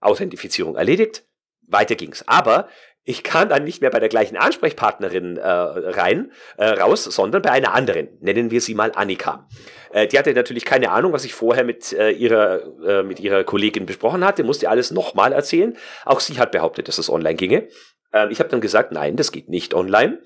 Authentifizierung 0.00 0.76
erledigt, 0.76 1.24
weiter 1.66 1.94
ging's. 1.94 2.24
Aber 2.26 2.68
ich 3.04 3.22
kam 3.22 3.48
dann 3.48 3.64
nicht 3.64 3.80
mehr 3.80 3.90
bei 3.90 3.98
der 3.98 4.08
gleichen 4.08 4.36
Ansprechpartnerin 4.36 5.36
äh, 5.36 5.48
rein, 5.48 6.32
äh, 6.58 6.66
raus, 6.66 7.04
sondern 7.04 7.42
bei 7.42 7.50
einer 7.50 7.74
anderen. 7.74 8.08
Nennen 8.20 8.50
wir 8.50 8.60
sie 8.60 8.74
mal 8.74 8.92
Annika. 8.94 9.48
Äh, 9.92 10.06
die 10.06 10.18
hatte 10.18 10.32
natürlich 10.34 10.64
keine 10.64 10.90
Ahnung, 10.90 11.12
was 11.12 11.24
ich 11.24 11.34
vorher 11.34 11.64
mit 11.64 11.92
äh, 11.92 12.10
ihrer 12.10 12.62
äh, 12.86 13.02
mit 13.02 13.18
ihrer 13.20 13.42
Kollegin 13.44 13.86
besprochen 13.86 14.24
hatte, 14.24 14.44
musste 14.44 14.68
alles 14.68 14.90
nochmal 14.90 15.32
erzählen. 15.32 15.76
Auch 16.04 16.20
sie 16.20 16.38
hat 16.38 16.52
behauptet, 16.52 16.88
dass 16.88 16.98
es 16.98 17.08
online 17.08 17.36
ginge. 17.36 17.68
Ähm, 18.12 18.30
ich 18.30 18.38
habe 18.38 18.50
dann 18.50 18.60
gesagt, 18.60 18.92
nein, 18.92 19.16
das 19.16 19.32
geht 19.32 19.48
nicht 19.48 19.74
online. 19.74 20.20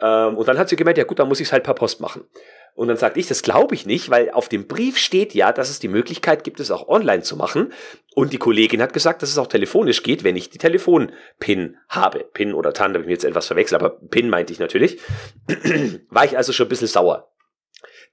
Ähm, 0.00 0.36
und 0.36 0.46
dann 0.46 0.58
hat 0.58 0.68
sie 0.68 0.76
gemeint, 0.76 0.98
ja 0.98 1.04
gut, 1.04 1.18
dann 1.18 1.28
muss 1.28 1.40
ich 1.40 1.48
es 1.48 1.52
halt 1.52 1.64
per 1.64 1.74
Post 1.74 2.00
machen. 2.00 2.24
Und 2.78 2.86
dann 2.86 2.96
sagte 2.96 3.18
ich, 3.18 3.26
das 3.26 3.42
glaube 3.42 3.74
ich 3.74 3.86
nicht, 3.86 4.08
weil 4.08 4.30
auf 4.30 4.48
dem 4.48 4.68
Brief 4.68 4.98
steht 4.98 5.34
ja, 5.34 5.50
dass 5.50 5.68
es 5.68 5.80
die 5.80 5.88
Möglichkeit 5.88 6.44
gibt, 6.44 6.60
es 6.60 6.70
auch 6.70 6.86
online 6.86 7.24
zu 7.24 7.36
machen. 7.36 7.72
Und 8.14 8.32
die 8.32 8.38
Kollegin 8.38 8.80
hat 8.80 8.92
gesagt, 8.92 9.20
dass 9.20 9.30
es 9.30 9.38
auch 9.38 9.48
telefonisch 9.48 10.04
geht, 10.04 10.22
wenn 10.22 10.36
ich 10.36 10.48
die 10.48 10.58
Telefon-PIN 10.58 11.76
habe. 11.88 12.20
PIN 12.32 12.54
oder 12.54 12.72
TAN, 12.72 12.92
da 12.92 12.98
habe 12.98 13.02
ich 13.02 13.06
mir 13.08 13.14
jetzt 13.14 13.24
etwas 13.24 13.48
verwechselt, 13.48 13.82
aber 13.82 13.98
PIN 13.98 14.30
meinte 14.30 14.52
ich 14.52 14.60
natürlich. 14.60 15.00
War 16.08 16.24
ich 16.24 16.36
also 16.36 16.52
schon 16.52 16.66
ein 16.66 16.68
bisschen 16.68 16.86
sauer. 16.86 17.32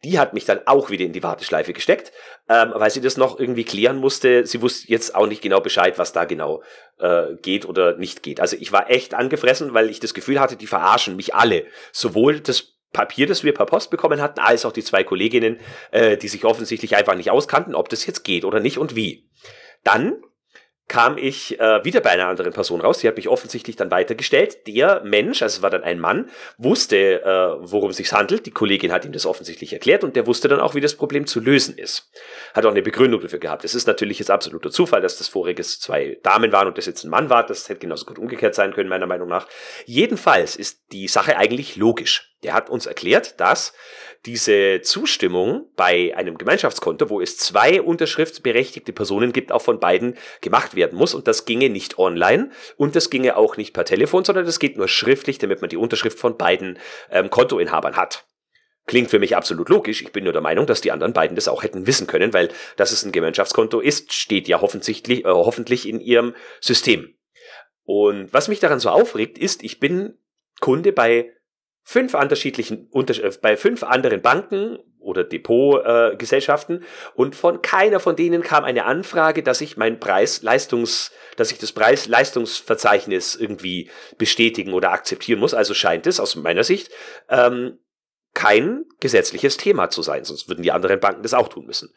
Die 0.03 0.17
hat 0.17 0.33
mich 0.33 0.45
dann 0.45 0.61
auch 0.65 0.89
wieder 0.89 1.05
in 1.05 1.13
die 1.13 1.21
Warteschleife 1.21 1.73
gesteckt, 1.73 2.11
ähm, 2.49 2.73
weil 2.73 2.89
sie 2.89 3.01
das 3.01 3.17
noch 3.17 3.39
irgendwie 3.39 3.65
klären 3.65 3.97
musste. 3.97 4.47
Sie 4.47 4.63
wusste 4.63 4.91
jetzt 4.91 5.13
auch 5.13 5.27
nicht 5.27 5.43
genau 5.43 5.61
Bescheid, 5.61 5.99
was 5.99 6.11
da 6.11 6.25
genau 6.25 6.63
äh, 6.97 7.35
geht 7.39 7.65
oder 7.67 7.97
nicht 7.97 8.23
geht. 8.23 8.39
Also 8.39 8.57
ich 8.59 8.71
war 8.71 8.89
echt 8.89 9.13
angefressen, 9.13 9.75
weil 9.75 9.91
ich 9.91 9.99
das 9.99 10.15
Gefühl 10.15 10.39
hatte, 10.39 10.55
die 10.55 10.65
verarschen 10.65 11.15
mich 11.15 11.35
alle. 11.35 11.65
Sowohl 11.91 12.39
das 12.39 12.74
Papier, 12.93 13.27
das 13.27 13.43
wir 13.43 13.53
per 13.53 13.65
Post 13.65 13.91
bekommen 13.91 14.21
hatten, 14.21 14.39
als 14.39 14.65
auch 14.65 14.71
die 14.71 14.83
zwei 14.83 15.03
Kolleginnen, 15.03 15.59
äh, 15.91 16.17
die 16.17 16.27
sich 16.27 16.45
offensichtlich 16.45 16.95
einfach 16.95 17.15
nicht 17.15 17.31
auskannten, 17.31 17.75
ob 17.75 17.89
das 17.89 18.05
jetzt 18.05 18.23
geht 18.23 18.45
oder 18.45 18.59
nicht 18.59 18.77
und 18.77 18.95
wie. 18.95 19.29
Dann 19.83 20.21
kam 20.87 21.17
ich 21.17 21.59
äh, 21.59 21.83
wieder 21.83 21.99
bei 21.99 22.11
einer 22.11 22.27
anderen 22.27 22.53
Person 22.53 22.79
raus. 22.79 22.99
Die 22.99 23.07
hat 23.07 23.17
mich 23.17 23.27
offensichtlich 23.27 23.75
dann 23.75 23.89
weitergestellt. 23.89 24.67
Der 24.67 25.01
Mensch, 25.03 25.41
also 25.41 25.57
es 25.57 25.61
war 25.63 25.71
dann 25.71 25.83
ein 25.83 25.99
Mann, 25.99 26.29
wusste, 26.57 27.23
äh, 27.23 27.69
worum 27.71 27.89
es 27.89 27.97
sich 27.97 28.11
handelt. 28.13 28.45
Die 28.45 28.51
Kollegin 28.51 28.91
hat 28.91 29.03
ihm 29.03 29.11
das 29.11 29.25
offensichtlich 29.25 29.73
erklärt 29.73 30.03
und 30.03 30.15
der 30.15 30.27
wusste 30.27 30.47
dann 30.47 30.59
auch, 30.59 30.75
wie 30.75 30.81
das 30.81 30.95
Problem 30.95 31.25
zu 31.25 31.39
lösen 31.39 31.77
ist. 31.77 32.11
Hat 32.53 32.65
auch 32.65 32.71
eine 32.71 32.83
Begründung 32.83 33.19
dafür 33.19 33.39
gehabt. 33.39 33.65
Es 33.65 33.73
ist 33.73 33.87
natürlich 33.87 34.19
jetzt 34.19 34.29
absoluter 34.29 34.69
Zufall, 34.69 35.01
dass 35.01 35.17
das 35.17 35.27
voriges 35.27 35.79
zwei 35.79 36.19
Damen 36.21 36.51
waren 36.51 36.67
und 36.67 36.77
das 36.77 36.85
jetzt 36.85 37.03
ein 37.03 37.09
Mann 37.09 37.31
war. 37.31 37.45
Das 37.45 37.67
hätte 37.67 37.79
genauso 37.79 38.05
gut 38.05 38.19
umgekehrt 38.19 38.53
sein 38.53 38.73
können, 38.73 38.89
meiner 38.89 39.07
Meinung 39.07 39.27
nach. 39.27 39.47
Jedenfalls 39.85 40.55
ist 40.55 40.91
die 40.91 41.07
Sache 41.07 41.37
eigentlich 41.37 41.77
logisch. 41.77 42.35
Der 42.43 42.53
hat 42.53 42.69
uns 42.69 42.85
erklärt, 42.85 43.39
dass 43.39 43.73
diese 44.25 44.81
Zustimmung 44.81 45.69
bei 45.75 46.15
einem 46.15 46.37
Gemeinschaftskonto, 46.37 47.09
wo 47.09 47.21
es 47.21 47.37
zwei 47.37 47.81
unterschriftsberechtigte 47.81 48.93
Personen 48.93 49.33
gibt, 49.33 49.51
auch 49.51 49.61
von 49.61 49.79
beiden 49.79 50.17
gemacht 50.41 50.75
werden 50.75 50.97
muss. 50.97 51.13
Und 51.13 51.27
das 51.27 51.45
ginge 51.45 51.69
nicht 51.69 51.99
online 51.99 52.51
und 52.77 52.95
das 52.95 53.09
ginge 53.09 53.37
auch 53.37 53.57
nicht 53.57 53.73
per 53.73 53.85
Telefon, 53.85 54.25
sondern 54.25 54.45
das 54.45 54.59
geht 54.59 54.77
nur 54.77 54.87
schriftlich, 54.87 55.37
damit 55.37 55.61
man 55.61 55.69
die 55.69 55.77
Unterschrift 55.77 56.19
von 56.19 56.37
beiden 56.37 56.79
ähm, 57.11 57.29
Kontoinhabern 57.29 57.95
hat. 57.95 58.25
Klingt 58.87 59.09
für 59.09 59.19
mich 59.19 59.35
absolut 59.35 59.69
logisch. 59.69 60.01
Ich 60.01 60.11
bin 60.11 60.23
nur 60.23 60.33
der 60.33 60.43
Meinung, 60.43 60.67
dass 60.67 60.81
die 60.81 60.91
anderen 60.91 61.13
beiden 61.13 61.35
das 61.35 61.47
auch 61.47 61.63
hätten 61.63 61.87
wissen 61.87 62.05
können, 62.05 62.33
weil 62.33 62.49
dass 62.77 62.91
es 62.91 63.03
ein 63.03 63.11
Gemeinschaftskonto 63.11 63.79
ist, 63.79 64.13
steht 64.13 64.47
ja 64.47 64.61
hoffentlich, 64.61 65.07
äh, 65.07 65.23
hoffentlich 65.25 65.87
in 65.87 65.99
ihrem 65.99 66.35
System. 66.61 67.15
Und 67.83 68.33
was 68.33 68.47
mich 68.47 68.59
daran 68.59 68.79
so 68.79 68.89
aufregt, 68.89 69.37
ist, 69.37 69.63
ich 69.63 69.79
bin 69.79 70.17
Kunde 70.59 70.91
bei 70.91 71.34
fünf 71.87 72.15
unterschiedlichen, 72.15 72.87
unter, 72.91 73.23
äh, 73.23 73.31
bei 73.41 73.55
fünf 73.55 73.83
anderen 73.83 74.21
Banken 74.21 74.79
oder 74.99 75.23
Depotgesellschaften 75.23 76.81
äh, 76.81 76.85
und 77.13 77.35
von 77.35 77.61
keiner 77.61 77.99
von 77.99 78.15
denen 78.15 78.41
kam 78.41 78.63
eine 78.63 78.85
Anfrage, 78.85 79.43
dass 79.43 79.61
ich 79.61 79.77
mein 79.77 79.99
Preis-Leistungs, 79.99 81.11
dass 81.37 81.51
ich 81.51 81.59
das 81.59 81.71
Preis-Leistungsverzeichnis 81.71 83.35
irgendwie 83.35 83.91
bestätigen 84.17 84.73
oder 84.73 84.91
akzeptieren 84.91 85.39
muss. 85.39 85.53
Also 85.53 85.75
scheint 85.75 86.07
es 86.07 86.19
aus 86.19 86.35
meiner 86.35 86.63
Sicht 86.63 86.89
ähm, 87.29 87.77
kein 88.33 88.85
gesetzliches 88.99 89.57
Thema 89.57 89.91
zu 89.91 90.01
sein, 90.01 90.25
sonst 90.25 90.49
würden 90.49 90.63
die 90.63 90.71
anderen 90.71 90.99
Banken 90.99 91.21
das 91.21 91.35
auch 91.35 91.49
tun 91.49 91.67
müssen. 91.67 91.93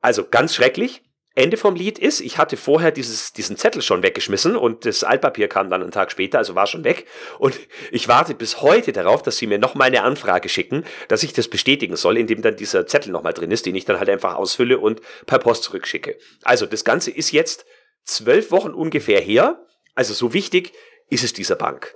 Also 0.00 0.26
ganz 0.26 0.54
schrecklich. 0.54 1.02
Ende 1.36 1.56
vom 1.56 1.76
Lied 1.76 1.98
ist, 1.98 2.20
ich 2.20 2.38
hatte 2.38 2.56
vorher 2.56 2.90
dieses, 2.90 3.32
diesen 3.32 3.56
Zettel 3.56 3.82
schon 3.82 4.02
weggeschmissen 4.02 4.56
und 4.56 4.84
das 4.84 5.04
Altpapier 5.04 5.46
kam 5.46 5.70
dann 5.70 5.80
einen 5.80 5.92
Tag 5.92 6.10
später, 6.10 6.38
also 6.38 6.56
war 6.56 6.66
schon 6.66 6.82
weg. 6.82 7.06
Und 7.38 7.58
ich 7.92 8.08
warte 8.08 8.34
bis 8.34 8.62
heute 8.62 8.90
darauf, 8.90 9.22
dass 9.22 9.36
sie 9.36 9.46
mir 9.46 9.58
nochmal 9.58 9.86
eine 9.86 10.02
Anfrage 10.02 10.48
schicken, 10.48 10.84
dass 11.06 11.22
ich 11.22 11.32
das 11.32 11.46
bestätigen 11.46 11.94
soll, 11.94 12.18
indem 12.18 12.42
dann 12.42 12.56
dieser 12.56 12.86
Zettel 12.86 13.12
nochmal 13.12 13.32
drin 13.32 13.52
ist, 13.52 13.64
den 13.64 13.76
ich 13.76 13.84
dann 13.84 13.98
halt 14.00 14.10
einfach 14.10 14.34
ausfülle 14.34 14.78
und 14.78 15.00
per 15.26 15.38
Post 15.38 15.62
zurückschicke. 15.64 16.18
Also 16.42 16.66
das 16.66 16.84
Ganze 16.84 17.12
ist 17.12 17.30
jetzt 17.30 17.64
zwölf 18.04 18.50
Wochen 18.50 18.70
ungefähr 18.70 19.20
her. 19.20 19.64
Also 19.94 20.14
so 20.14 20.32
wichtig 20.32 20.72
ist 21.10 21.22
es 21.22 21.32
dieser 21.32 21.56
Bank. 21.56 21.94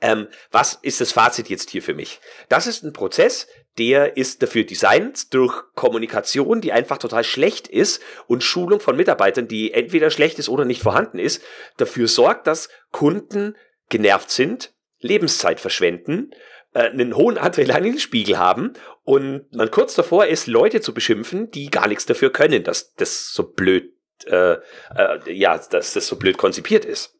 Ähm, 0.00 0.28
was 0.50 0.74
ist 0.82 1.00
das 1.00 1.12
Fazit 1.12 1.48
jetzt 1.48 1.70
hier 1.70 1.82
für 1.82 1.94
mich? 1.94 2.20
Das 2.48 2.66
ist 2.66 2.82
ein 2.82 2.92
Prozess, 2.92 3.46
der 3.78 4.16
ist 4.16 4.42
dafür 4.42 4.64
designt 4.64 5.34
durch 5.34 5.62
Kommunikation, 5.74 6.60
die 6.60 6.72
einfach 6.72 6.98
total 6.98 7.24
schlecht 7.24 7.66
ist 7.66 8.02
und 8.26 8.44
Schulung 8.44 8.80
von 8.80 8.96
Mitarbeitern, 8.96 9.48
die 9.48 9.72
entweder 9.72 10.10
schlecht 10.10 10.38
ist 10.38 10.48
oder 10.48 10.64
nicht 10.64 10.82
vorhanden 10.82 11.18
ist, 11.18 11.42
dafür 11.76 12.06
sorgt, 12.06 12.46
dass 12.46 12.68
Kunden 12.92 13.56
genervt 13.88 14.30
sind, 14.30 14.72
Lebenszeit 15.00 15.60
verschwenden, 15.60 16.30
äh, 16.72 16.90
einen 16.90 17.16
hohen 17.16 17.38
Adrenalinspiegel 17.38 18.38
haben 18.38 18.74
und 19.02 19.52
man 19.52 19.70
kurz 19.70 19.94
davor 19.94 20.26
ist, 20.26 20.46
Leute 20.46 20.80
zu 20.80 20.94
beschimpfen, 20.94 21.50
die 21.50 21.70
gar 21.70 21.88
nichts 21.88 22.06
dafür 22.06 22.30
können, 22.30 22.62
dass 22.62 22.94
das 22.94 23.32
so 23.32 23.42
blöd, 23.44 23.92
äh, 24.26 24.54
äh, 24.54 25.32
ja, 25.32 25.58
dass 25.58 25.92
das 25.92 26.06
so 26.06 26.16
blöd 26.16 26.38
konzipiert 26.38 26.84
ist. 26.84 27.13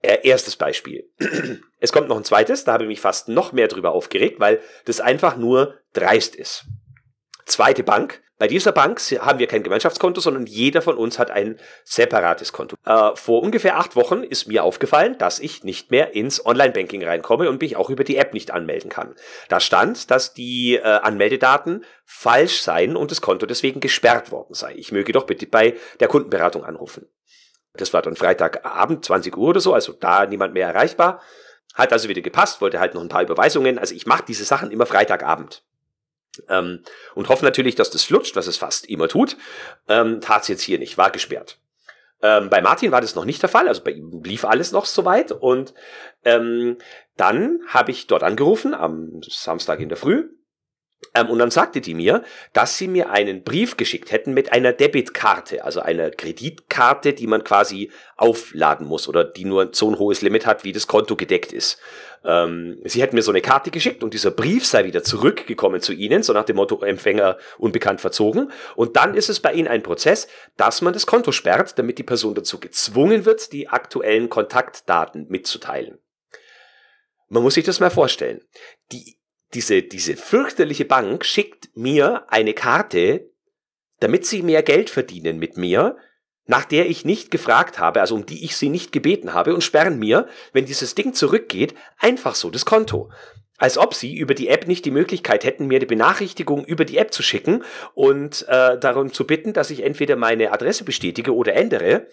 Äh, 0.00 0.18
erstes 0.22 0.56
Beispiel. 0.56 1.08
Es 1.80 1.92
kommt 1.92 2.08
noch 2.08 2.16
ein 2.16 2.24
zweites, 2.24 2.64
da 2.64 2.72
habe 2.72 2.82
ich 2.82 2.88
mich 2.88 3.00
fast 3.00 3.28
noch 3.28 3.52
mehr 3.52 3.68
drüber 3.68 3.92
aufgeregt, 3.92 4.40
weil 4.40 4.60
das 4.84 5.00
einfach 5.00 5.36
nur 5.36 5.76
dreist 5.92 6.34
ist. 6.34 6.64
Zweite 7.46 7.84
Bank. 7.84 8.20
Bei 8.36 8.46
dieser 8.46 8.70
Bank 8.70 9.00
haben 9.00 9.38
wir 9.40 9.48
kein 9.48 9.64
Gemeinschaftskonto, 9.64 10.20
sondern 10.20 10.46
jeder 10.46 10.82
von 10.82 10.96
uns 10.96 11.18
hat 11.18 11.30
ein 11.30 11.58
separates 11.84 12.52
Konto. 12.52 12.76
Äh, 12.84 13.16
vor 13.16 13.42
ungefähr 13.42 13.78
acht 13.78 13.96
Wochen 13.96 14.22
ist 14.22 14.46
mir 14.46 14.62
aufgefallen, 14.62 15.18
dass 15.18 15.40
ich 15.40 15.64
nicht 15.64 15.90
mehr 15.90 16.14
ins 16.14 16.44
Online-Banking 16.44 17.04
reinkomme 17.04 17.48
und 17.48 17.60
mich 17.60 17.76
auch 17.76 17.90
über 17.90 18.04
die 18.04 18.16
App 18.16 18.34
nicht 18.34 18.52
anmelden 18.52 18.90
kann. 18.90 19.14
Da 19.48 19.58
stand, 19.58 20.10
dass 20.12 20.34
die 20.34 20.76
äh, 20.76 20.82
Anmeldedaten 20.82 21.84
falsch 22.04 22.60
seien 22.60 22.96
und 22.96 23.10
das 23.10 23.20
Konto 23.20 23.46
deswegen 23.46 23.80
gesperrt 23.80 24.30
worden 24.30 24.54
sei. 24.54 24.74
Ich 24.76 24.92
möge 24.92 25.12
doch 25.12 25.26
bitte 25.26 25.46
bei 25.46 25.74
der 25.98 26.08
Kundenberatung 26.08 26.64
anrufen. 26.64 27.08
Das 27.80 27.92
war 27.92 28.02
dann 28.02 28.16
Freitagabend, 28.16 29.04
20 29.04 29.36
Uhr 29.36 29.48
oder 29.48 29.60
so, 29.60 29.74
also 29.74 29.92
da 29.92 30.26
niemand 30.26 30.54
mehr 30.54 30.66
erreichbar. 30.66 31.22
Hat 31.74 31.92
also 31.92 32.08
wieder 32.08 32.22
gepasst, 32.22 32.60
wollte 32.60 32.80
halt 32.80 32.94
noch 32.94 33.02
ein 33.02 33.08
paar 33.08 33.22
Überweisungen. 33.22 33.78
Also 33.78 33.94
ich 33.94 34.06
mache 34.06 34.24
diese 34.26 34.44
Sachen 34.44 34.70
immer 34.70 34.86
Freitagabend. 34.86 35.62
Ähm, 36.48 36.82
und 37.14 37.28
hoffe 37.28 37.44
natürlich, 37.44 37.74
dass 37.74 37.90
das 37.90 38.04
flutscht, 38.04 38.36
was 38.36 38.46
es 38.46 38.56
fast 38.56 38.86
immer 38.86 39.08
tut. 39.08 39.36
Ähm, 39.88 40.20
Tat 40.20 40.42
es 40.42 40.48
jetzt 40.48 40.62
hier 40.62 40.78
nicht, 40.78 40.98
war 40.98 41.10
gesperrt. 41.10 41.58
Ähm, 42.20 42.50
bei 42.50 42.60
Martin 42.60 42.90
war 42.90 43.00
das 43.00 43.14
noch 43.14 43.24
nicht 43.24 43.42
der 43.42 43.48
Fall, 43.48 43.68
also 43.68 43.84
bei 43.84 43.92
ihm 43.92 44.22
lief 44.24 44.44
alles 44.44 44.72
noch 44.72 44.86
soweit. 44.86 45.30
Und 45.32 45.74
ähm, 46.24 46.78
dann 47.16 47.60
habe 47.68 47.90
ich 47.90 48.06
dort 48.06 48.22
angerufen 48.22 48.74
am 48.74 49.20
Samstag 49.22 49.80
in 49.80 49.88
der 49.88 49.98
Früh 49.98 50.28
und 51.28 51.38
dann 51.38 51.50
sagte 51.50 51.80
die 51.80 51.94
mir, 51.94 52.22
dass 52.52 52.76
sie 52.76 52.88
mir 52.88 53.10
einen 53.10 53.42
Brief 53.42 53.76
geschickt 53.76 54.12
hätten 54.12 54.34
mit 54.34 54.52
einer 54.52 54.72
Debitkarte, 54.72 55.64
also 55.64 55.80
einer 55.80 56.10
Kreditkarte, 56.10 57.12
die 57.12 57.26
man 57.26 57.44
quasi 57.44 57.90
aufladen 58.16 58.86
muss 58.86 59.08
oder 59.08 59.24
die 59.24 59.44
nur 59.44 59.70
so 59.72 59.90
ein 59.90 59.98
hohes 59.98 60.22
Limit 60.22 60.46
hat, 60.46 60.64
wie 60.64 60.72
das 60.72 60.86
Konto 60.86 61.16
gedeckt 61.16 61.52
ist. 61.52 61.78
Ähm, 62.24 62.80
sie 62.84 63.00
hätten 63.00 63.16
mir 63.16 63.22
so 63.22 63.30
eine 63.30 63.40
Karte 63.40 63.70
geschickt 63.70 64.02
und 64.02 64.12
dieser 64.12 64.30
Brief 64.30 64.66
sei 64.66 64.84
wieder 64.84 65.02
zurückgekommen 65.02 65.80
zu 65.80 65.92
ihnen, 65.92 66.22
so 66.22 66.32
nach 66.32 66.44
dem 66.44 66.56
Motto 66.56 66.80
Empfänger 66.82 67.38
unbekannt 67.58 68.00
verzogen. 68.00 68.50
Und 68.74 68.96
dann 68.96 69.14
ist 69.14 69.28
es 69.28 69.40
bei 69.40 69.52
ihnen 69.52 69.68
ein 69.68 69.82
Prozess, 69.82 70.28
dass 70.56 70.82
man 70.82 70.92
das 70.92 71.06
Konto 71.06 71.32
sperrt, 71.32 71.78
damit 71.78 71.98
die 71.98 72.04
Person 72.04 72.34
dazu 72.34 72.58
gezwungen 72.58 73.24
wird, 73.24 73.52
die 73.52 73.68
aktuellen 73.68 74.28
Kontaktdaten 74.28 75.26
mitzuteilen. 75.28 75.98
Man 77.28 77.42
muss 77.42 77.54
sich 77.54 77.64
das 77.64 77.80
mal 77.80 77.90
vorstellen. 77.90 78.40
Die 78.90 79.17
diese, 79.54 79.82
diese 79.82 80.16
fürchterliche 80.16 80.84
Bank 80.84 81.24
schickt 81.24 81.70
mir 81.74 82.24
eine 82.28 82.54
Karte, 82.54 83.30
damit 84.00 84.26
sie 84.26 84.42
mehr 84.42 84.62
Geld 84.62 84.90
verdienen 84.90 85.38
mit 85.38 85.56
mir, 85.56 85.96
nach 86.46 86.64
der 86.64 86.88
ich 86.88 87.04
nicht 87.04 87.30
gefragt 87.30 87.78
habe, 87.78 88.00
also 88.00 88.14
um 88.14 88.24
die 88.24 88.44
ich 88.44 88.56
sie 88.56 88.68
nicht 88.68 88.92
gebeten 88.92 89.34
habe, 89.34 89.54
und 89.54 89.62
sperren 89.62 89.98
mir, 89.98 90.26
wenn 90.52 90.64
dieses 90.64 90.94
Ding 90.94 91.12
zurückgeht, 91.12 91.74
einfach 91.98 92.34
so 92.34 92.50
das 92.50 92.64
Konto. 92.64 93.10
Als 93.58 93.76
ob 93.76 93.92
sie 93.92 94.16
über 94.16 94.34
die 94.34 94.48
App 94.48 94.68
nicht 94.68 94.84
die 94.84 94.92
Möglichkeit 94.92 95.44
hätten, 95.44 95.66
mir 95.66 95.80
die 95.80 95.86
Benachrichtigung 95.86 96.64
über 96.64 96.84
die 96.84 96.96
App 96.96 97.12
zu 97.12 97.22
schicken 97.22 97.64
und 97.94 98.46
äh, 98.48 98.78
darum 98.78 99.12
zu 99.12 99.26
bitten, 99.26 99.52
dass 99.52 99.70
ich 99.70 99.82
entweder 99.82 100.16
meine 100.16 100.52
Adresse 100.52 100.84
bestätige 100.84 101.34
oder 101.34 101.54
ändere. 101.54 102.06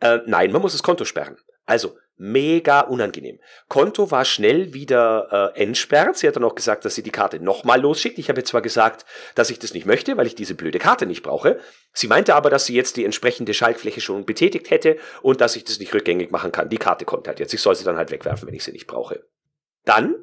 Äh, 0.00 0.20
nein, 0.26 0.50
man 0.50 0.62
muss 0.62 0.72
das 0.72 0.82
Konto 0.82 1.04
sperren. 1.04 1.36
Also 1.68 1.98
mega 2.16 2.80
unangenehm. 2.80 3.38
Konto 3.68 4.10
war 4.10 4.24
schnell 4.24 4.72
wieder 4.72 5.52
äh, 5.54 5.62
entsperrt. 5.62 6.16
Sie 6.16 6.26
hat 6.26 6.34
dann 6.34 6.44
auch 6.44 6.54
gesagt, 6.54 6.84
dass 6.86 6.94
sie 6.94 7.02
die 7.02 7.10
Karte 7.10 7.40
nochmal 7.40 7.80
losschickt. 7.80 8.18
Ich 8.18 8.30
habe 8.30 8.42
zwar 8.42 8.62
gesagt, 8.62 9.04
dass 9.34 9.50
ich 9.50 9.58
das 9.58 9.74
nicht 9.74 9.84
möchte, 9.84 10.16
weil 10.16 10.26
ich 10.26 10.34
diese 10.34 10.54
blöde 10.54 10.78
Karte 10.78 11.04
nicht 11.04 11.22
brauche. 11.22 11.60
Sie 11.92 12.08
meinte 12.08 12.34
aber, 12.34 12.48
dass 12.48 12.64
sie 12.64 12.74
jetzt 12.74 12.96
die 12.96 13.04
entsprechende 13.04 13.52
Schaltfläche 13.52 14.00
schon 14.00 14.24
betätigt 14.24 14.70
hätte 14.70 14.96
und 15.20 15.42
dass 15.42 15.56
ich 15.56 15.64
das 15.64 15.78
nicht 15.78 15.94
rückgängig 15.94 16.30
machen 16.30 16.52
kann. 16.52 16.70
Die 16.70 16.78
Karte 16.78 17.04
kommt 17.04 17.28
halt 17.28 17.38
jetzt. 17.38 17.52
Ich 17.52 17.60
soll 17.60 17.76
sie 17.76 17.84
dann 17.84 17.98
halt 17.98 18.10
wegwerfen, 18.10 18.48
wenn 18.48 18.54
ich 18.54 18.64
sie 18.64 18.72
nicht 18.72 18.86
brauche. 18.86 19.26
Dann 19.84 20.14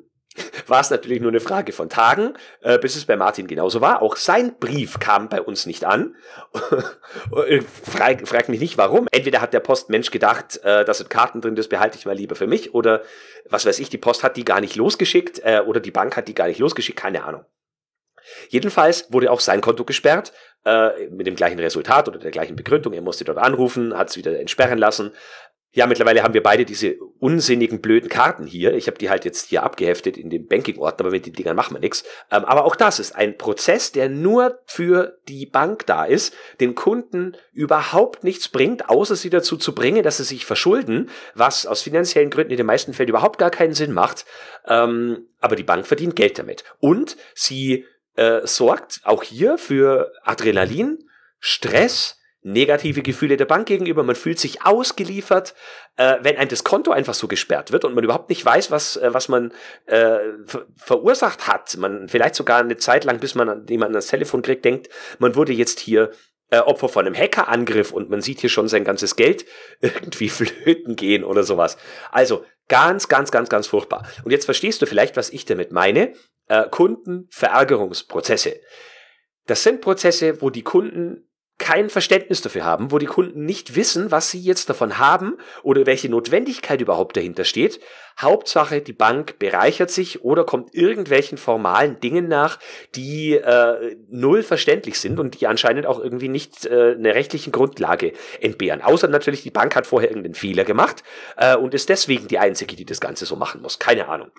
war 0.67 0.81
es 0.81 0.89
natürlich 0.89 1.21
nur 1.21 1.31
eine 1.31 1.39
Frage 1.39 1.71
von 1.71 1.89
Tagen, 1.89 2.33
äh, 2.61 2.77
bis 2.77 2.95
es 2.95 3.05
bei 3.05 3.15
Martin 3.15 3.47
genauso 3.47 3.81
war. 3.81 4.01
Auch 4.01 4.15
sein 4.15 4.57
Brief 4.59 4.99
kam 4.99 5.29
bei 5.29 5.41
uns 5.41 5.65
nicht 5.65 5.85
an. 5.85 6.15
frag, 7.83 8.27
frag 8.27 8.49
mich 8.49 8.59
nicht 8.59 8.77
warum. 8.77 9.07
Entweder 9.11 9.41
hat 9.41 9.53
der 9.53 9.59
Postmensch 9.59 10.11
gedacht, 10.11 10.57
äh, 10.63 10.85
da 10.85 10.93
sind 10.93 11.09
Karten 11.09 11.41
drin, 11.41 11.55
das 11.55 11.67
behalte 11.67 11.97
ich 11.97 12.05
mal 12.05 12.15
lieber 12.15 12.35
für 12.35 12.47
mich. 12.47 12.73
Oder 12.73 13.03
was 13.49 13.65
weiß 13.65 13.79
ich, 13.79 13.89
die 13.89 13.97
Post 13.97 14.23
hat 14.23 14.37
die 14.37 14.45
gar 14.45 14.61
nicht 14.61 14.75
losgeschickt 14.75 15.41
äh, 15.43 15.61
oder 15.65 15.79
die 15.79 15.91
Bank 15.91 16.17
hat 16.17 16.27
die 16.27 16.35
gar 16.35 16.47
nicht 16.47 16.59
losgeschickt, 16.59 16.99
keine 16.99 17.23
Ahnung. 17.23 17.45
Jedenfalls 18.49 19.11
wurde 19.11 19.31
auch 19.31 19.39
sein 19.39 19.61
Konto 19.61 19.85
gesperrt, 19.85 20.33
äh, 20.65 21.07
mit 21.09 21.27
dem 21.27 21.35
gleichen 21.35 21.59
Resultat 21.59 22.07
oder 22.07 22.19
der 22.19 22.31
gleichen 22.31 22.55
Begründung. 22.55 22.93
Er 22.93 23.01
musste 23.01 23.23
dort 23.23 23.37
anrufen, 23.37 23.95
hat 23.95 24.09
es 24.09 24.17
wieder 24.17 24.39
entsperren 24.39 24.79
lassen. 24.79 25.11
Ja, 25.75 25.87
mittlerweile 25.87 26.23
haben 26.23 26.33
wir 26.33 26.41
beide 26.41 26.63
diese 26.63 26.95
unsinnigen, 27.19 27.81
blöden 27.81 28.07
Karten 28.07 28.45
hier. 28.45 28.73
Ich 28.75 28.87
habe 28.87 28.97
die 28.97 29.09
halt 29.09 29.25
jetzt 29.25 29.49
hier 29.49 29.63
abgeheftet 29.63 30.15
in 30.15 30.29
dem 30.29 30.47
Banking-Ordner, 30.47 31.01
aber 31.01 31.11
mit 31.11 31.25
den 31.25 31.33
Dingern 31.33 31.57
machen 31.57 31.75
wir 31.75 31.81
nichts. 31.81 32.05
Ähm, 32.31 32.45
aber 32.45 32.63
auch 32.63 32.77
das 32.77 32.97
ist 32.97 33.13
ein 33.13 33.37
Prozess, 33.37 33.91
der 33.91 34.07
nur 34.07 34.61
für 34.65 35.17
die 35.27 35.45
Bank 35.45 35.85
da 35.85 36.05
ist, 36.05 36.33
den 36.61 36.75
Kunden 36.75 37.35
überhaupt 37.51 38.23
nichts 38.23 38.47
bringt, 38.47 38.89
außer 38.89 39.17
sie 39.17 39.29
dazu 39.29 39.57
zu 39.57 39.75
bringen, 39.75 40.01
dass 40.01 40.15
sie 40.15 40.23
sich 40.23 40.45
verschulden, 40.45 41.09
was 41.33 41.65
aus 41.65 41.81
finanziellen 41.81 42.29
Gründen 42.29 42.51
in 42.51 42.57
den 42.57 42.65
meisten 42.65 42.93
Fällen 42.93 43.09
überhaupt 43.09 43.37
gar 43.37 43.51
keinen 43.51 43.73
Sinn 43.73 43.91
macht. 43.91 44.25
Ähm, 44.65 45.27
aber 45.41 45.57
die 45.57 45.63
Bank 45.63 45.85
verdient 45.85 46.15
Geld 46.15 46.39
damit. 46.39 46.63
Und 46.79 47.17
sie 47.33 47.85
äh, 48.15 48.47
sorgt 48.47 49.01
auch 49.03 49.23
hier 49.23 49.57
für 49.57 50.13
Adrenalin, 50.23 50.99
Stress, 51.39 52.17
negative 52.45 53.01
Gefühle 53.01 53.37
der 53.37 53.45
Bank 53.45 53.67
gegenüber, 53.67 54.03
man 54.03 54.15
fühlt 54.15 54.39
sich 54.39 54.63
ausgeliefert, 54.63 55.55
äh, 55.97 56.17
wenn 56.21 56.37
ein 56.37 56.47
das 56.47 56.63
Konto 56.63 56.91
einfach 56.91 57.15
so 57.15 57.27
gesperrt 57.27 57.71
wird 57.71 57.85
und 57.85 57.95
man 57.95 58.03
überhaupt 58.03 58.29
nicht 58.29 58.45
weiß, 58.45 58.69
was, 58.69 58.97
äh, 58.97 59.13
was 59.13 59.29
man 59.29 59.51
äh, 59.87 60.19
ver 60.45 60.67
verursacht 60.77 61.47
hat. 61.47 61.75
Man 61.77 62.07
vielleicht 62.07 62.35
sogar 62.35 62.59
eine 62.59 62.77
Zeit 62.77 63.03
lang, 63.03 63.19
bis 63.19 63.33
man 63.33 63.65
jemanden 63.67 63.95
ans 63.95 64.07
Telefon 64.07 64.43
kriegt, 64.43 64.63
denkt, 64.63 64.89
man 65.17 65.35
wurde 65.35 65.53
jetzt 65.53 65.79
hier 65.79 66.11
äh, 66.51 66.59
Opfer 66.59 66.87
von 66.87 67.07
einem 67.07 67.15
Hackerangriff 67.15 67.91
und 67.91 68.11
man 68.11 68.21
sieht 68.21 68.41
hier 68.41 68.51
schon 68.51 68.67
sein 68.67 68.83
ganzes 68.83 69.15
Geld 69.15 69.45
irgendwie 69.81 70.29
flöten 70.29 70.95
gehen 70.95 71.23
oder 71.23 71.43
sowas. 71.43 71.77
Also 72.11 72.45
ganz, 72.67 73.07
ganz, 73.07 73.31
ganz, 73.31 73.49
ganz 73.49 73.65
furchtbar. 73.65 74.07
Und 74.23 74.31
jetzt 74.31 74.45
verstehst 74.45 74.81
du 74.83 74.85
vielleicht, 74.85 75.17
was 75.17 75.31
ich 75.31 75.45
damit 75.45 75.71
meine. 75.71 76.13
Äh, 76.47 76.69
Kundenverärgerungsprozesse. 76.69 78.59
Das 79.47 79.63
sind 79.63 79.81
Prozesse, 79.81 80.43
wo 80.43 80.51
die 80.51 80.63
Kunden 80.63 81.27
kein 81.57 81.89
Verständnis 81.89 82.41
dafür 82.41 82.65
haben, 82.65 82.91
wo 82.91 82.97
die 82.97 83.05
Kunden 83.05 83.45
nicht 83.45 83.75
wissen, 83.75 84.11
was 84.11 84.29
sie 84.29 84.41
jetzt 84.41 84.69
davon 84.69 84.97
haben 84.97 85.37
oder 85.63 85.85
welche 85.85 86.09
Notwendigkeit 86.09 86.81
überhaupt 86.81 87.15
dahinter 87.15 87.45
steht. 87.45 87.79
Hauptsache, 88.19 88.81
die 88.81 88.93
Bank 88.93 89.39
bereichert 89.39 89.89
sich 89.89 90.23
oder 90.23 90.45
kommt 90.45 90.75
irgendwelchen 90.75 91.37
formalen 91.37 91.99
Dingen 92.01 92.27
nach, 92.27 92.59
die 92.95 93.33
äh, 93.33 93.95
null 94.09 94.43
verständlich 94.43 94.99
sind 94.99 95.19
und 95.19 95.39
die 95.39 95.47
anscheinend 95.47 95.85
auch 95.85 95.99
irgendwie 95.99 96.27
nicht 96.29 96.65
äh, 96.65 96.95
eine 96.97 97.15
rechtlichen 97.15 97.51
Grundlage 97.51 98.11
entbehren. 98.41 98.81
Außer 98.81 99.07
natürlich, 99.07 99.43
die 99.43 99.51
Bank 99.51 99.75
hat 99.75 99.87
vorher 99.87 100.09
irgendeinen 100.09 100.35
Fehler 100.35 100.65
gemacht 100.65 101.03
äh, 101.37 101.55
und 101.55 101.73
ist 101.73 101.87
deswegen 101.87 102.27
die 102.27 102.39
Einzige, 102.39 102.75
die 102.75 102.85
das 102.85 102.99
Ganze 102.99 103.25
so 103.25 103.37
machen 103.37 103.61
muss. 103.61 103.79
Keine 103.79 104.09
Ahnung. 104.09 104.31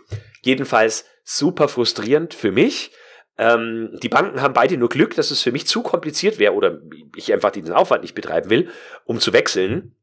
Jedenfalls 0.43 1.07
super 1.25 1.69
frustrierend 1.69 2.35
für 2.35 2.53
mich 2.53 2.93
ähm, 3.39 3.99
die 4.03 4.09
Banken 4.09 4.41
haben 4.41 4.55
beide 4.55 4.77
nur 4.77 4.89
Glück, 4.89 5.15
dass 5.15 5.31
es 5.31 5.43
für 5.43 5.53
mich 5.53 5.67
zu 5.67 5.83
kompliziert 5.83 6.39
wäre 6.39 6.55
oder 6.55 6.81
ich 7.15 7.33
einfach 7.33 7.51
diesen 7.51 7.75
Aufwand 7.75 8.03
nicht 8.03 8.15
betreiben 8.15 8.51
will, 8.51 8.71
um 9.05 9.21
zu 9.21 9.33
wechseln. 9.33 9.95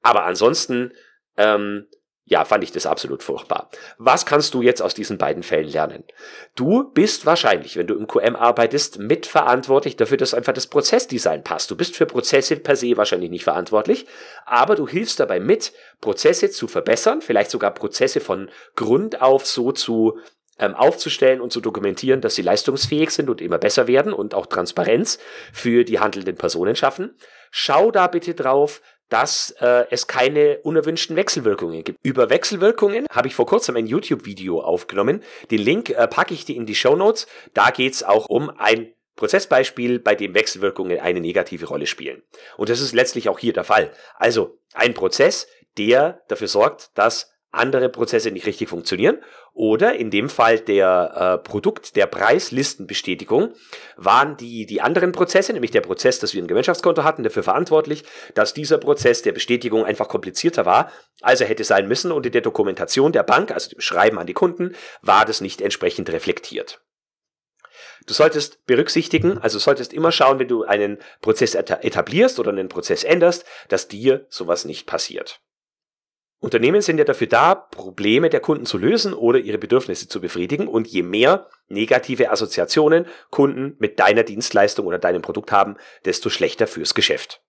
Aber 0.00 0.24
ansonsten, 0.24 0.92
ähm, 1.36 1.86
ja, 2.24 2.44
fand 2.44 2.64
ich 2.64 2.72
das 2.72 2.86
absolut 2.86 3.22
furchtbar. 3.22 3.68
Was 3.98 4.24
kannst 4.24 4.54
du 4.54 4.62
jetzt 4.62 4.80
aus 4.80 4.94
diesen 4.94 5.18
beiden 5.18 5.42
Fällen 5.42 5.68
lernen? 5.68 6.04
Du 6.54 6.84
bist 6.84 7.26
wahrscheinlich, 7.26 7.76
wenn 7.76 7.88
du 7.88 7.94
im 7.94 8.06
QM 8.06 8.36
arbeitest, 8.36 8.98
mitverantwortlich 8.98 9.96
dafür, 9.96 10.16
dass 10.16 10.32
einfach 10.32 10.52
das 10.54 10.68
Prozessdesign 10.68 11.44
passt. 11.44 11.70
Du 11.70 11.76
bist 11.76 11.96
für 11.96 12.06
Prozesse 12.06 12.56
per 12.56 12.76
se 12.76 12.96
wahrscheinlich 12.96 13.30
nicht 13.30 13.44
verantwortlich, 13.44 14.06
aber 14.46 14.76
du 14.76 14.88
hilfst 14.88 15.20
dabei 15.20 15.40
mit, 15.40 15.72
Prozesse 16.00 16.50
zu 16.50 16.68
verbessern, 16.68 17.20
vielleicht 17.20 17.50
sogar 17.50 17.72
Prozesse 17.74 18.20
von 18.20 18.50
Grund 18.76 19.20
auf 19.20 19.44
so 19.44 19.72
zu 19.72 20.18
ähm, 20.58 20.74
aufzustellen 20.74 21.40
und 21.40 21.52
zu 21.52 21.60
dokumentieren, 21.60 22.20
dass 22.20 22.34
sie 22.34 22.42
leistungsfähig 22.42 23.10
sind 23.10 23.30
und 23.30 23.40
immer 23.40 23.58
besser 23.58 23.86
werden 23.86 24.12
und 24.12 24.34
auch 24.34 24.46
Transparenz 24.46 25.18
für 25.52 25.84
die 25.84 25.98
handelnden 25.98 26.36
Personen 26.36 26.76
schaffen. 26.76 27.16
Schau 27.50 27.90
da 27.90 28.06
bitte 28.06 28.34
drauf, 28.34 28.80
dass 29.08 29.50
äh, 29.60 29.84
es 29.90 30.06
keine 30.06 30.60
unerwünschten 30.62 31.16
Wechselwirkungen 31.16 31.84
gibt. 31.84 31.98
Über 32.02 32.30
Wechselwirkungen 32.30 33.06
habe 33.10 33.28
ich 33.28 33.34
vor 33.34 33.44
kurzem 33.44 33.76
ein 33.76 33.86
YouTube-Video 33.86 34.62
aufgenommen. 34.62 35.22
Den 35.50 35.60
Link 35.60 35.90
äh, 35.90 36.08
packe 36.08 36.32
ich 36.32 36.46
dir 36.46 36.56
in 36.56 36.64
die 36.64 36.74
Show 36.74 36.96
Notes. 36.96 37.26
Da 37.52 37.70
geht 37.70 37.92
es 37.92 38.02
auch 38.02 38.26
um 38.30 38.48
ein 38.58 38.94
Prozessbeispiel, 39.16 39.98
bei 39.98 40.14
dem 40.14 40.34
Wechselwirkungen 40.34 40.98
eine 40.98 41.20
negative 41.20 41.66
Rolle 41.66 41.86
spielen. 41.86 42.22
Und 42.56 42.70
das 42.70 42.80
ist 42.80 42.94
letztlich 42.94 43.28
auch 43.28 43.38
hier 43.38 43.52
der 43.52 43.64
Fall. 43.64 43.92
Also 44.16 44.58
ein 44.72 44.94
Prozess, 44.94 45.46
der 45.76 46.22
dafür 46.28 46.48
sorgt, 46.48 46.90
dass 46.94 47.32
andere 47.52 47.88
Prozesse 47.88 48.30
nicht 48.30 48.46
richtig 48.46 48.68
funktionieren. 48.68 49.18
Oder 49.54 49.94
in 49.94 50.10
dem 50.10 50.28
Fall 50.28 50.58
der 50.58 51.38
äh, 51.42 51.46
Produkt, 51.46 51.94
der 51.94 52.06
Preislistenbestätigung, 52.06 53.52
waren 53.96 54.36
die, 54.38 54.64
die 54.64 54.80
anderen 54.80 55.12
Prozesse, 55.12 55.52
nämlich 55.52 55.70
der 55.70 55.82
Prozess, 55.82 56.18
dass 56.18 56.34
wir 56.34 56.42
ein 56.42 56.46
Gemeinschaftskonto 56.46 57.04
hatten, 57.04 57.22
dafür 57.22 57.42
verantwortlich, 57.42 58.04
dass 58.34 58.54
dieser 58.54 58.78
Prozess 58.78 59.22
der 59.22 59.32
Bestätigung 59.32 59.84
einfach 59.84 60.08
komplizierter 60.08 60.64
war, 60.64 60.90
als 61.20 61.42
er 61.42 61.46
hätte 61.46 61.64
sein 61.64 61.86
müssen. 61.86 62.10
Und 62.10 62.24
in 62.24 62.32
der 62.32 62.40
Dokumentation 62.40 63.12
der 63.12 63.22
Bank, 63.22 63.52
also 63.52 63.70
dem 63.70 63.80
Schreiben 63.80 64.18
an 64.18 64.26
die 64.26 64.32
Kunden, 64.32 64.74
war 65.02 65.26
das 65.26 65.42
nicht 65.42 65.60
entsprechend 65.60 66.10
reflektiert. 66.10 66.80
Du 68.06 68.14
solltest 68.14 68.66
berücksichtigen, 68.66 69.38
also 69.38 69.58
solltest 69.58 69.92
immer 69.92 70.10
schauen, 70.10 70.38
wenn 70.38 70.48
du 70.48 70.64
einen 70.64 70.98
Prozess 71.20 71.54
etablierst 71.54 72.40
oder 72.40 72.50
einen 72.50 72.68
Prozess 72.68 73.04
änderst, 73.04 73.44
dass 73.68 73.86
dir 73.86 74.26
sowas 74.28 74.64
nicht 74.64 74.86
passiert. 74.86 75.40
Unternehmen 76.42 76.82
sind 76.82 76.98
ja 76.98 77.04
dafür 77.04 77.28
da, 77.28 77.54
Probleme 77.54 78.28
der 78.28 78.40
Kunden 78.40 78.66
zu 78.66 78.76
lösen 78.76 79.14
oder 79.14 79.38
ihre 79.38 79.58
Bedürfnisse 79.58 80.08
zu 80.08 80.20
befriedigen. 80.20 80.66
Und 80.66 80.88
je 80.88 81.04
mehr 81.04 81.48
negative 81.68 82.32
Assoziationen 82.32 83.06
Kunden 83.30 83.76
mit 83.78 84.00
deiner 84.00 84.24
Dienstleistung 84.24 84.86
oder 84.86 84.98
deinem 84.98 85.22
Produkt 85.22 85.52
haben, 85.52 85.76
desto 86.04 86.30
schlechter 86.30 86.66
fürs 86.66 86.94
Geschäft. 86.94 87.42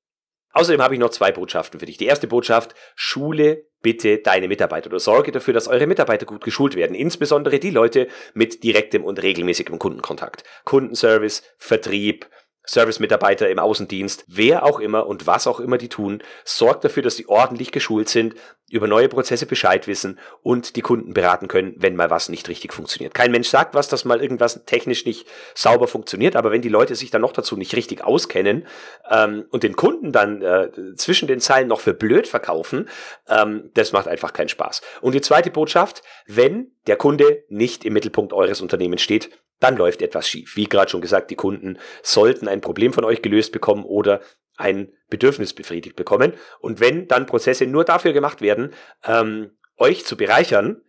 Außerdem 0.51 0.83
habe 0.83 0.93
ich 0.93 0.99
noch 0.99 1.09
zwei 1.09 1.31
Botschaften 1.31 1.79
für 1.79 1.87
dich. 1.87 1.97
Die 1.97 2.05
erste 2.05 2.27
Botschaft, 2.27 2.75
schule 2.95 3.65
bitte 3.81 4.19
deine 4.19 4.47
Mitarbeiter 4.47 4.91
oder 4.91 4.99
sorge 4.99 5.31
dafür, 5.31 5.55
dass 5.55 5.67
eure 5.67 5.87
Mitarbeiter 5.87 6.27
gut 6.27 6.43
geschult 6.43 6.75
werden. 6.75 6.95
Insbesondere 6.95 7.57
die 7.57 7.71
Leute 7.71 8.07
mit 8.35 8.63
direktem 8.63 9.03
und 9.03 9.23
regelmäßigem 9.23 9.79
Kundenkontakt. 9.79 10.43
Kundenservice, 10.65 11.41
Vertrieb, 11.57 12.29
Service-Mitarbeiter 12.65 13.49
im 13.49 13.59
Außendienst, 13.59 14.25
wer 14.27 14.63
auch 14.63 14.79
immer 14.79 15.05
und 15.07 15.27
was 15.27 15.47
auch 15.47 15.59
immer 15.59 15.77
die 15.77 15.89
tun, 15.89 16.23
sorgt 16.45 16.83
dafür, 16.85 17.03
dass 17.03 17.17
sie 17.17 17.27
ordentlich 17.27 17.71
geschult 17.71 18.09
sind, 18.09 18.35
über 18.73 18.87
neue 18.87 19.07
Prozesse 19.09 19.45
Bescheid 19.45 19.85
wissen 19.85 20.17
und 20.41 20.75
die 20.75 20.81
Kunden 20.81 21.13
beraten 21.13 21.47
können, 21.47 21.75
wenn 21.77 21.95
mal 21.95 22.09
was 22.09 22.29
nicht 22.29 22.49
richtig 22.49 22.73
funktioniert. 22.73 23.13
Kein 23.13 23.31
Mensch 23.31 23.47
sagt 23.47 23.75
was, 23.75 23.87
dass 23.87 24.03
mal 24.03 24.21
irgendwas 24.21 24.65
technisch 24.65 25.05
nicht 25.05 25.27
sauber 25.53 25.87
funktioniert, 25.87 26.35
aber 26.35 26.51
wenn 26.51 26.63
die 26.63 26.69
Leute 26.69 26.95
sich 26.95 27.11
dann 27.11 27.21
noch 27.21 27.33
dazu 27.33 27.55
nicht 27.55 27.75
richtig 27.75 28.03
auskennen 28.03 28.65
ähm, 29.11 29.45
und 29.51 29.61
den 29.61 29.75
Kunden 29.75 30.11
dann 30.11 30.41
äh, 30.41 30.71
zwischen 30.95 31.27
den 31.27 31.39
Zeilen 31.39 31.67
noch 31.67 31.81
für 31.81 31.93
blöd 31.93 32.27
verkaufen, 32.27 32.89
ähm, 33.29 33.69
das 33.75 33.91
macht 33.91 34.07
einfach 34.07 34.33
keinen 34.33 34.49
Spaß. 34.49 34.81
Und 35.01 35.13
die 35.13 35.21
zweite 35.21 35.51
Botschaft, 35.51 36.01
wenn 36.25 36.71
der 36.87 36.95
Kunde 36.95 37.43
nicht 37.49 37.85
im 37.85 37.93
Mittelpunkt 37.93 38.33
eures 38.33 38.61
Unternehmens 38.61 39.01
steht, 39.01 39.29
dann 39.63 39.77
läuft 39.77 40.01
etwas 40.01 40.27
schief. 40.27 40.55
Wie 40.55 40.65
gerade 40.65 40.91
schon 40.91 41.01
gesagt, 41.01 41.31
die 41.31 41.35
Kunden 41.35 41.79
sollten 42.01 42.47
ein 42.47 42.61
Problem 42.61 42.93
von 42.93 43.05
euch 43.05 43.21
gelöst 43.21 43.51
bekommen 43.51 43.85
oder 43.85 44.21
ein 44.57 44.91
Bedürfnis 45.09 45.53
befriedigt 45.53 45.95
bekommen. 45.95 46.33
Und 46.59 46.79
wenn 46.79 47.07
dann 47.07 47.25
Prozesse 47.25 47.65
nur 47.65 47.85
dafür 47.85 48.13
gemacht 48.13 48.41
werden, 48.41 48.73
ähm, 49.03 49.57
euch 49.77 50.05
zu 50.05 50.17
bereichern, 50.17 50.81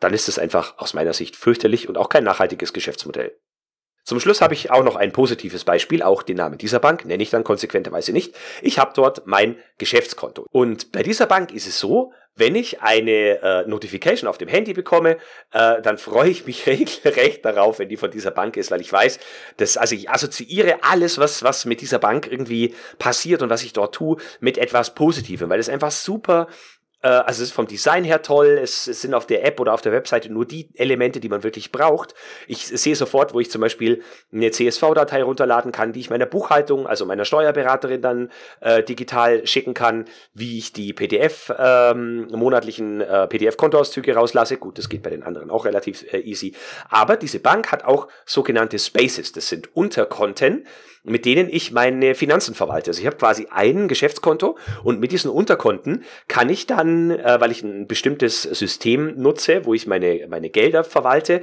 dann 0.00 0.12
ist 0.12 0.28
es 0.28 0.38
einfach 0.38 0.78
aus 0.78 0.92
meiner 0.92 1.14
Sicht 1.14 1.36
fürchterlich 1.36 1.88
und 1.88 1.96
auch 1.96 2.08
kein 2.08 2.24
nachhaltiges 2.24 2.72
Geschäftsmodell. 2.72 3.38
Zum 4.06 4.20
Schluss 4.20 4.40
habe 4.40 4.54
ich 4.54 4.70
auch 4.70 4.84
noch 4.84 4.94
ein 4.94 5.10
positives 5.10 5.64
Beispiel, 5.64 6.00
auch 6.00 6.22
den 6.22 6.36
Namen 6.36 6.58
dieser 6.58 6.78
Bank 6.78 7.04
nenne 7.06 7.20
ich 7.24 7.30
dann 7.30 7.42
konsequenterweise 7.42 8.12
nicht. 8.12 8.36
Ich 8.62 8.78
habe 8.78 8.92
dort 8.94 9.26
mein 9.26 9.56
Geschäftskonto. 9.78 10.46
Und 10.52 10.92
bei 10.92 11.02
dieser 11.02 11.26
Bank 11.26 11.52
ist 11.52 11.66
es 11.66 11.80
so, 11.80 12.12
wenn 12.36 12.54
ich 12.54 12.82
eine 12.82 13.42
äh, 13.42 13.66
Notification 13.66 14.28
auf 14.28 14.38
dem 14.38 14.46
Handy 14.46 14.74
bekomme, 14.74 15.16
äh, 15.52 15.82
dann 15.82 15.98
freue 15.98 16.30
ich 16.30 16.46
mich 16.46 16.66
regelrecht 16.68 17.44
darauf, 17.44 17.80
wenn 17.80 17.88
die 17.88 17.96
von 17.96 18.12
dieser 18.12 18.30
Bank 18.30 18.56
ist, 18.56 18.70
weil 18.70 18.80
ich 18.80 18.92
weiß, 18.92 19.18
dass, 19.56 19.76
also 19.76 19.96
ich 19.96 20.08
assoziiere 20.08 20.78
alles, 20.82 21.18
was, 21.18 21.42
was 21.42 21.64
mit 21.64 21.80
dieser 21.80 21.98
Bank 21.98 22.30
irgendwie 22.30 22.76
passiert 23.00 23.42
und 23.42 23.50
was 23.50 23.64
ich 23.64 23.72
dort 23.72 23.96
tue, 23.96 24.18
mit 24.38 24.56
etwas 24.56 24.94
Positivem, 24.94 25.50
weil 25.50 25.58
es 25.58 25.68
einfach 25.68 25.90
super 25.90 26.46
also 27.06 27.42
es 27.42 27.48
ist 27.48 27.54
vom 27.54 27.66
Design 27.66 28.04
her 28.04 28.22
toll, 28.22 28.58
es, 28.62 28.86
es, 28.86 29.02
sind 29.02 29.14
auf 29.14 29.26
der 29.26 29.44
App 29.44 29.60
oder 29.60 29.74
auf 29.74 29.82
der 29.82 29.92
Webseite 29.92 30.32
nur 30.32 30.46
die 30.46 30.68
Elemente, 30.74 31.20
die 31.20 31.28
man 31.28 31.42
wirklich 31.42 31.72
braucht. 31.72 32.14
Ich 32.46 32.66
sehe 32.66 32.96
sofort, 32.96 33.34
wo 33.34 33.40
ich 33.40 33.50
zum 33.50 33.60
Beispiel 33.60 34.02
eine 34.32 34.50
CSV-Datei 34.50 35.22
runterladen 35.22 35.72
kann, 35.72 35.92
die 35.92 36.00
ich 36.00 36.10
meiner 36.10 36.26
Buchhaltung, 36.26 36.86
also 36.86 37.06
meiner 37.06 37.24
Steuerberaterin 37.24 38.02
dann 38.02 38.30
äh, 38.60 38.82
digital 38.82 39.46
schicken 39.46 39.74
kann, 39.74 40.06
wie 40.34 40.58
ich 40.58 40.72
die 40.72 40.92
PDF, 40.92 41.52
ähm, 41.58 42.28
monatlichen 42.30 43.00
äh, 43.00 43.26
PDF-Kontoauszüge 43.26 44.14
rauslasse. 44.14 44.56
Gut, 44.56 44.78
das 44.78 44.88
geht 44.88 45.02
bei 45.02 45.10
den 45.10 45.22
anderen 45.22 45.50
auch 45.50 45.64
relativ 45.64 46.04
äh, 46.12 46.18
easy. 46.18 46.54
Aber 46.88 47.16
diese 47.16 47.40
Bank 47.40 47.72
hat 47.72 47.84
auch 47.84 48.08
sogenannte 48.24 48.78
Spaces, 48.78 49.32
das 49.32 49.48
sind 49.48 49.74
Unterkonten, 49.76 50.66
mit 51.06 51.24
denen 51.24 51.48
ich 51.48 51.72
meine 51.72 52.14
Finanzen 52.14 52.54
verwalte. 52.54 52.90
Also 52.90 53.00
ich 53.00 53.06
habe 53.06 53.16
quasi 53.16 53.46
ein 53.50 53.88
Geschäftskonto 53.88 54.58
und 54.82 55.00
mit 55.00 55.12
diesen 55.12 55.30
Unterkonten 55.30 56.04
kann 56.28 56.48
ich 56.48 56.66
dann, 56.66 57.10
äh, 57.10 57.40
weil 57.40 57.50
ich 57.50 57.62
ein 57.62 57.86
bestimmtes 57.86 58.42
System 58.42 59.14
nutze, 59.16 59.64
wo 59.64 59.74
ich 59.74 59.86
meine, 59.86 60.26
meine 60.28 60.50
Gelder 60.50 60.84
verwalte, 60.84 61.42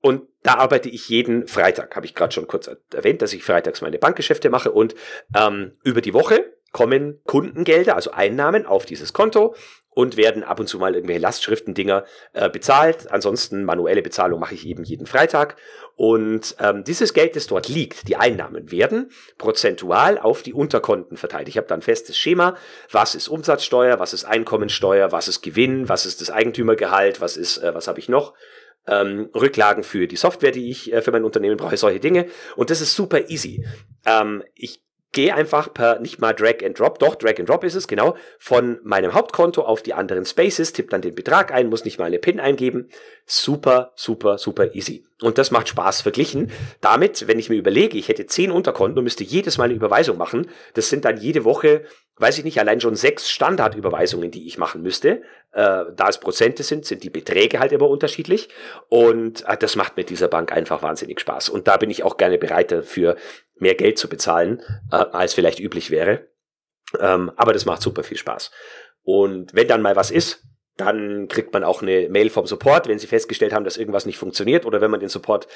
und 0.00 0.22
da 0.44 0.54
arbeite 0.54 0.88
ich 0.88 1.08
jeden 1.08 1.48
Freitag, 1.48 1.96
habe 1.96 2.06
ich 2.06 2.14
gerade 2.14 2.32
schon 2.32 2.46
kurz 2.46 2.70
erwähnt, 2.94 3.20
dass 3.20 3.32
ich 3.32 3.42
freitags 3.42 3.80
meine 3.80 3.98
Bankgeschäfte 3.98 4.48
mache 4.48 4.70
und 4.70 4.94
ähm, 5.36 5.72
über 5.82 6.00
die 6.00 6.14
Woche 6.14 6.52
kommen 6.72 7.20
Kundengelder, 7.24 7.96
also 7.96 8.10
Einnahmen 8.10 8.66
auf 8.66 8.84
dieses 8.84 9.12
Konto 9.12 9.54
und 9.98 10.16
werden 10.16 10.44
ab 10.44 10.60
und 10.60 10.68
zu 10.68 10.78
mal 10.78 10.94
irgendwelche 10.94 11.22
Lastschriftendinger 11.22 12.04
äh, 12.32 12.48
bezahlt. 12.48 13.10
Ansonsten 13.10 13.64
manuelle 13.64 14.00
Bezahlung 14.00 14.38
mache 14.38 14.54
ich 14.54 14.64
eben 14.64 14.84
jeden 14.84 15.06
Freitag. 15.06 15.56
Und 15.96 16.54
ähm, 16.60 16.84
dieses 16.84 17.14
Geld, 17.14 17.34
das 17.34 17.48
dort 17.48 17.68
liegt, 17.68 18.06
die 18.06 18.14
Einnahmen 18.14 18.70
werden 18.70 19.10
prozentual 19.38 20.16
auf 20.16 20.42
die 20.42 20.52
Unterkonten 20.52 21.16
verteilt. 21.16 21.48
Ich 21.48 21.56
habe 21.56 21.66
dann 21.66 21.80
ein 21.80 21.82
festes 21.82 22.16
Schema, 22.16 22.56
was 22.92 23.16
ist 23.16 23.26
Umsatzsteuer, 23.26 23.98
was 23.98 24.12
ist 24.12 24.24
Einkommensteuer, 24.24 25.10
was 25.10 25.26
ist 25.26 25.42
Gewinn, 25.42 25.88
was 25.88 26.06
ist 26.06 26.20
das 26.20 26.30
Eigentümergehalt, 26.30 27.20
was 27.20 27.36
ist, 27.36 27.58
äh, 27.58 27.74
was 27.74 27.88
habe 27.88 27.98
ich 27.98 28.08
noch? 28.08 28.34
Ähm, 28.86 29.30
Rücklagen 29.34 29.82
für 29.82 30.06
die 30.06 30.14
Software, 30.14 30.52
die 30.52 30.70
ich 30.70 30.92
äh, 30.92 31.02
für 31.02 31.10
mein 31.10 31.24
Unternehmen 31.24 31.56
brauche, 31.56 31.76
solche 31.76 31.98
Dinge. 31.98 32.26
Und 32.54 32.70
das 32.70 32.80
ist 32.80 32.94
super 32.94 33.28
easy. 33.30 33.66
Ähm, 34.06 34.44
ich 34.54 34.80
gehe 35.12 35.34
einfach 35.34 35.72
per 35.72 36.00
nicht 36.00 36.20
mal 36.20 36.32
Drag 36.32 36.64
and 36.64 36.78
Drop, 36.78 36.98
doch 36.98 37.14
Drag 37.14 37.38
and 37.38 37.48
Drop 37.48 37.64
ist 37.64 37.74
es, 37.74 37.88
genau, 37.88 38.16
von 38.38 38.78
meinem 38.82 39.14
Hauptkonto 39.14 39.62
auf 39.62 39.82
die 39.82 39.94
anderen 39.94 40.24
Spaces, 40.24 40.72
tippe 40.72 40.90
dann 40.90 41.02
den 41.02 41.14
Betrag 41.14 41.52
ein, 41.52 41.68
muss 41.68 41.84
nicht 41.84 41.98
mal 41.98 42.04
eine 42.04 42.18
PIN 42.18 42.40
eingeben. 42.40 42.88
Super, 43.24 43.92
super, 43.96 44.38
super 44.38 44.74
easy. 44.74 45.04
Und 45.22 45.38
das 45.38 45.50
macht 45.50 45.68
Spaß 45.68 46.02
verglichen. 46.02 46.50
Damit, 46.80 47.26
wenn 47.26 47.38
ich 47.38 47.50
mir 47.50 47.56
überlege, 47.56 47.98
ich 47.98 48.08
hätte 48.08 48.26
zehn 48.26 48.50
Unterkonten 48.50 48.98
und 48.98 49.04
müsste 49.04 49.24
jedes 49.24 49.58
Mal 49.58 49.64
eine 49.64 49.74
Überweisung 49.74 50.16
machen, 50.16 50.48
das 50.74 50.90
sind 50.90 51.04
dann 51.04 51.16
jede 51.16 51.44
Woche, 51.44 51.84
weiß 52.16 52.38
ich 52.38 52.44
nicht, 52.44 52.60
allein 52.60 52.80
schon 52.80 52.94
sechs 52.94 53.30
Standardüberweisungen, 53.30 54.30
die 54.30 54.46
ich 54.46 54.58
machen 54.58 54.82
müsste. 54.82 55.22
Äh, 55.52 55.84
da 55.94 56.08
es 56.08 56.18
Prozente 56.18 56.62
sind, 56.62 56.84
sind 56.84 57.02
die 57.02 57.10
Beträge 57.10 57.58
halt 57.58 57.72
immer 57.72 57.88
unterschiedlich. 57.88 58.48
Und 58.88 59.46
äh, 59.48 59.56
das 59.56 59.76
macht 59.76 59.96
mit 59.96 60.10
dieser 60.10 60.28
Bank 60.28 60.52
einfach 60.52 60.82
wahnsinnig 60.82 61.20
Spaß. 61.20 61.48
Und 61.48 61.68
da 61.68 61.76
bin 61.76 61.90
ich 61.90 62.02
auch 62.02 62.16
gerne 62.16 62.38
bereit 62.38 62.70
dafür, 62.70 63.16
mehr 63.56 63.74
Geld 63.74 63.98
zu 63.98 64.08
bezahlen, 64.08 64.62
äh, 64.92 64.96
als 64.96 65.34
vielleicht 65.34 65.60
üblich 65.60 65.90
wäre. 65.90 66.28
Ähm, 67.00 67.32
aber 67.36 67.52
das 67.52 67.66
macht 67.66 67.82
super 67.82 68.02
viel 68.02 68.16
Spaß. 68.16 68.50
Und 69.02 69.54
wenn 69.54 69.68
dann 69.68 69.82
mal 69.82 69.96
was 69.96 70.10
ist, 70.10 70.44
dann 70.76 71.28
kriegt 71.28 71.52
man 71.52 71.64
auch 71.64 71.82
eine 71.82 72.08
Mail 72.08 72.30
vom 72.30 72.46
Support, 72.46 72.88
wenn 72.88 72.98
sie 72.98 73.08
festgestellt 73.08 73.52
haben, 73.52 73.64
dass 73.64 73.76
irgendwas 73.76 74.06
nicht 74.06 74.18
funktioniert 74.18 74.64
oder 74.64 74.80
wenn 74.80 74.90
man 74.90 75.00
den 75.00 75.08
Support 75.08 75.48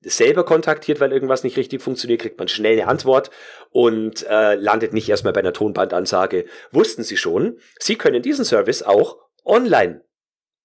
selber 0.00 0.44
kontaktiert, 0.44 1.00
weil 1.00 1.12
irgendwas 1.12 1.44
nicht 1.44 1.58
richtig 1.58 1.82
funktioniert, 1.82 2.22
kriegt 2.22 2.38
man 2.38 2.48
schnell 2.48 2.72
eine 2.72 2.88
Antwort 2.88 3.30
und 3.70 4.26
äh, 4.26 4.54
landet 4.54 4.94
nicht 4.94 5.08
erstmal 5.08 5.34
bei 5.34 5.40
einer 5.40 5.52
Tonbandansage. 5.52 6.46
Wussten 6.72 7.02
Sie 7.02 7.18
schon, 7.18 7.58
Sie 7.78 7.96
können 7.96 8.22
diesen 8.22 8.46
Service 8.46 8.82
auch 8.82 9.18
online 9.44 10.04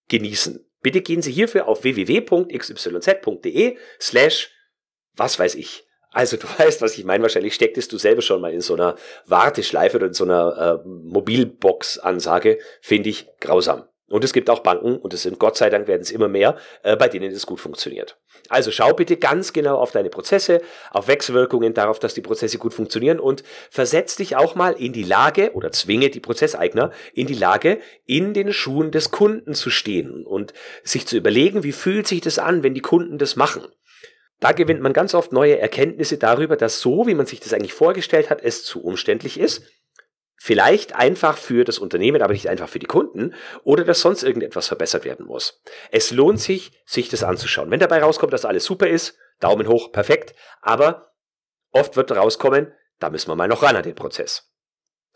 genießen. 0.10 0.66
Bitte 0.82 1.02
gehen 1.02 1.22
Sie 1.22 1.32
hierfür 1.32 1.68
auf 1.68 1.84
www.xyz.de 1.84 3.78
slash 4.00 4.52
was 5.16 5.40
weiß 5.40 5.56
ich. 5.56 5.86
Also 6.12 6.38
du 6.38 6.48
weißt, 6.58 6.82
was 6.82 6.98
ich 6.98 7.04
meine. 7.04 7.24
Wahrscheinlich 7.24 7.56
stecktest 7.56 7.92
du 7.92 7.98
selber 7.98 8.22
schon 8.22 8.42
mal 8.42 8.54
in 8.54 8.62
so 8.62 8.74
einer 8.74 8.96
Warteschleife 9.26 9.98
oder 9.98 10.08
in 10.08 10.14
so 10.14 10.24
einer 10.24 10.82
äh, 10.84 10.88
Mobilbox-Ansage. 10.88 12.60
Finde 12.82 13.10
ich 13.10 13.28
grausam. 13.40 13.84
Und 14.08 14.24
es 14.24 14.34
gibt 14.34 14.52
auch 14.52 14.60
Banken, 14.60 14.98
und 14.98 15.16
es 15.16 15.24
sind 15.24 15.40
Gott 15.40 15.58
sei 15.58 15.72
Dank 15.72 15.88
werden 15.88 16.02
es 16.02 16.12
immer 16.12 16.28
mehr, 16.28 16.58
äh, 16.84 16.96
bei 16.96 17.08
denen 17.08 17.32
es 17.32 17.48
gut 17.48 17.60
funktioniert. 17.60 18.20
Also 18.50 18.70
schau 18.72 18.94
bitte 18.94 19.18
ganz 19.18 19.52
genau 19.52 19.78
auf 19.78 19.92
deine 19.92 20.10
Prozesse, 20.10 20.62
auf 20.92 21.08
Wechselwirkungen, 21.08 21.74
darauf, 21.74 21.98
dass 21.98 22.14
die 22.14 22.22
Prozesse 22.22 22.60
gut 22.60 22.76
funktionieren 22.76 23.20
und 23.20 23.44
versetz 23.72 24.16
dich 24.16 24.36
auch 24.36 24.54
mal 24.54 24.74
in 24.74 24.94
die 24.94 25.04
Lage 25.04 25.54
oder 25.54 25.72
zwinge 25.72 26.12
die 26.12 26.20
Prozesseigner 26.20 26.92
in 27.14 27.26
die 27.26 27.34
Lage, 27.34 27.80
in 28.06 28.36
den 28.36 28.54
Schuhen 28.54 28.92
des 28.92 29.10
Kunden 29.10 29.56
zu 29.56 29.72
stehen 29.72 30.24
und 30.24 30.54
sich 30.84 31.08
zu 31.08 31.18
überlegen, 31.18 31.64
wie 31.64 31.72
fühlt 31.72 32.08
sich 32.08 32.22
das 32.22 32.38
an, 32.38 32.62
wenn 32.62 32.76
die 32.76 32.82
Kunden 32.82 33.18
das 33.18 33.36
machen. 33.36 33.64
Da 34.40 34.52
gewinnt 34.52 34.82
man 34.82 34.94
ganz 34.94 35.16
oft 35.16 35.32
neue 35.32 35.58
Erkenntnisse 35.58 36.18
darüber, 36.18 36.58
dass 36.58 36.80
so, 36.80 37.08
wie 37.08 37.16
man 37.16 37.26
sich 37.26 37.40
das 37.40 37.54
eigentlich 37.54 37.74
vorgestellt 37.74 38.30
hat, 38.30 38.44
es 38.44 38.64
zu 38.64 38.84
umständlich 38.84 39.40
ist 39.40 39.64
Vielleicht 40.46 40.94
einfach 40.94 41.40
für 41.40 41.64
das 41.64 41.80
Unternehmen, 41.80 42.22
aber 42.22 42.34
nicht 42.34 42.50
einfach 42.50 42.70
für 42.70 42.78
die 42.78 42.86
Kunden 42.86 43.34
oder 43.64 43.84
dass 43.84 44.02
sonst 44.02 44.22
irgendetwas 44.22 44.68
verbessert 44.68 45.04
werden 45.04 45.26
muss. 45.26 45.60
Es 45.90 46.12
lohnt 46.12 46.40
sich, 46.40 46.84
sich 46.86 47.10
das 47.10 47.24
anzuschauen. 47.24 47.72
Wenn 47.72 47.80
dabei 47.80 48.04
rauskommt, 48.04 48.32
dass 48.32 48.46
alles 48.46 48.64
super 48.64 48.86
ist, 48.86 49.18
Daumen 49.40 49.68
hoch, 49.68 49.92
perfekt, 49.92 50.36
aber 50.62 51.16
oft 51.72 51.96
wird 51.96 52.12
rauskommen, 52.12 52.72
da 53.00 53.10
müssen 53.10 53.28
wir 53.32 53.36
mal 53.36 53.48
noch 53.48 53.64
ran 53.64 53.76
an 53.76 53.82
den 53.82 53.96
Prozess. 53.96 54.55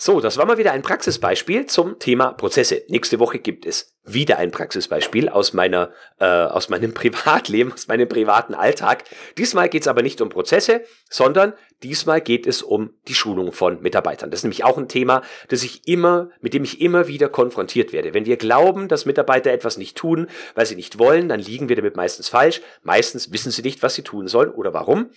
So, 0.01 0.21
das 0.21 0.37
war 0.37 0.45
mal 0.45 0.57
wieder 0.57 0.71
ein 0.71 0.81
Praxisbeispiel 0.81 1.65
zum 1.65 1.99
Thema 1.99 2.31
Prozesse. 2.31 2.83
Nächste 2.87 3.19
Woche 3.19 3.37
gibt 3.37 3.65
es 3.65 3.97
wieder 4.05 4.37
ein 4.37 4.49
Praxisbeispiel 4.49 5.27
aus 5.27 5.51
meiner, 5.51 5.91
äh, 6.21 6.25
aus 6.25 6.69
meinem 6.69 6.93
Privatleben, 6.95 7.73
aus 7.73 7.89
meinem 7.89 8.07
privaten 8.07 8.53
Alltag. 8.53 9.03
Diesmal 9.37 9.67
geht 9.67 9.81
es 9.81 9.89
aber 9.89 10.01
nicht 10.01 10.21
um 10.21 10.29
Prozesse, 10.29 10.85
sondern 11.09 11.51
diesmal 11.83 12.21
geht 12.21 12.47
es 12.47 12.61
um 12.61 12.91
die 13.09 13.13
Schulung 13.13 13.51
von 13.51 13.81
Mitarbeitern. 13.81 14.31
Das 14.31 14.39
ist 14.39 14.43
nämlich 14.45 14.63
auch 14.63 14.77
ein 14.77 14.87
Thema, 14.87 15.21
das 15.49 15.63
ich 15.63 15.85
immer, 15.85 16.29
mit 16.39 16.53
dem 16.53 16.63
ich 16.63 16.79
immer 16.79 17.09
wieder 17.09 17.27
konfrontiert 17.27 17.91
werde. 17.91 18.13
Wenn 18.13 18.25
wir 18.25 18.37
glauben, 18.37 18.87
dass 18.87 19.05
Mitarbeiter 19.05 19.51
etwas 19.51 19.77
nicht 19.77 19.97
tun, 19.97 20.27
weil 20.55 20.65
sie 20.65 20.77
nicht 20.77 20.97
wollen, 20.97 21.27
dann 21.27 21.41
liegen 21.41 21.67
wir 21.67 21.75
damit 21.75 21.97
meistens 21.97 22.29
falsch. 22.29 22.61
Meistens 22.83 23.33
wissen 23.33 23.51
sie 23.51 23.63
nicht, 23.63 23.83
was 23.83 23.95
sie 23.95 24.03
tun 24.03 24.29
sollen 24.29 24.51
oder 24.51 24.73
warum. 24.73 25.09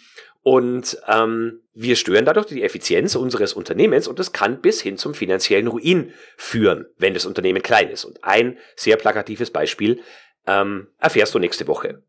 Und 0.43 0.99
ähm, 1.07 1.61
wir 1.73 1.95
stören 1.95 2.25
dadurch 2.25 2.47
die 2.47 2.63
Effizienz 2.63 3.15
unseres 3.15 3.53
Unternehmens 3.53 4.09
und 4.09 4.19
das 4.19 4.33
kann 4.33 4.61
bis 4.61 4.83
hin 4.83 4.99
zum 4.99 5.15
finanziellen 5.15 5.69
Ruin 5.69 6.13
führen, 6.37 6.87
wenn 6.99 7.15
das 7.15 7.27
Unternehmen 7.27 7.63
klein 7.63 7.89
ist. 7.89 8.05
Und 8.05 8.25
ein 8.25 8.59
sehr 8.75 8.97
plakatives 8.97 9.51
Beispiel 9.51 10.01
ähm, 10.47 10.89
erfährst 10.99 11.35
du 11.35 11.39
nächste 11.39 11.69
Woche. 11.69 12.03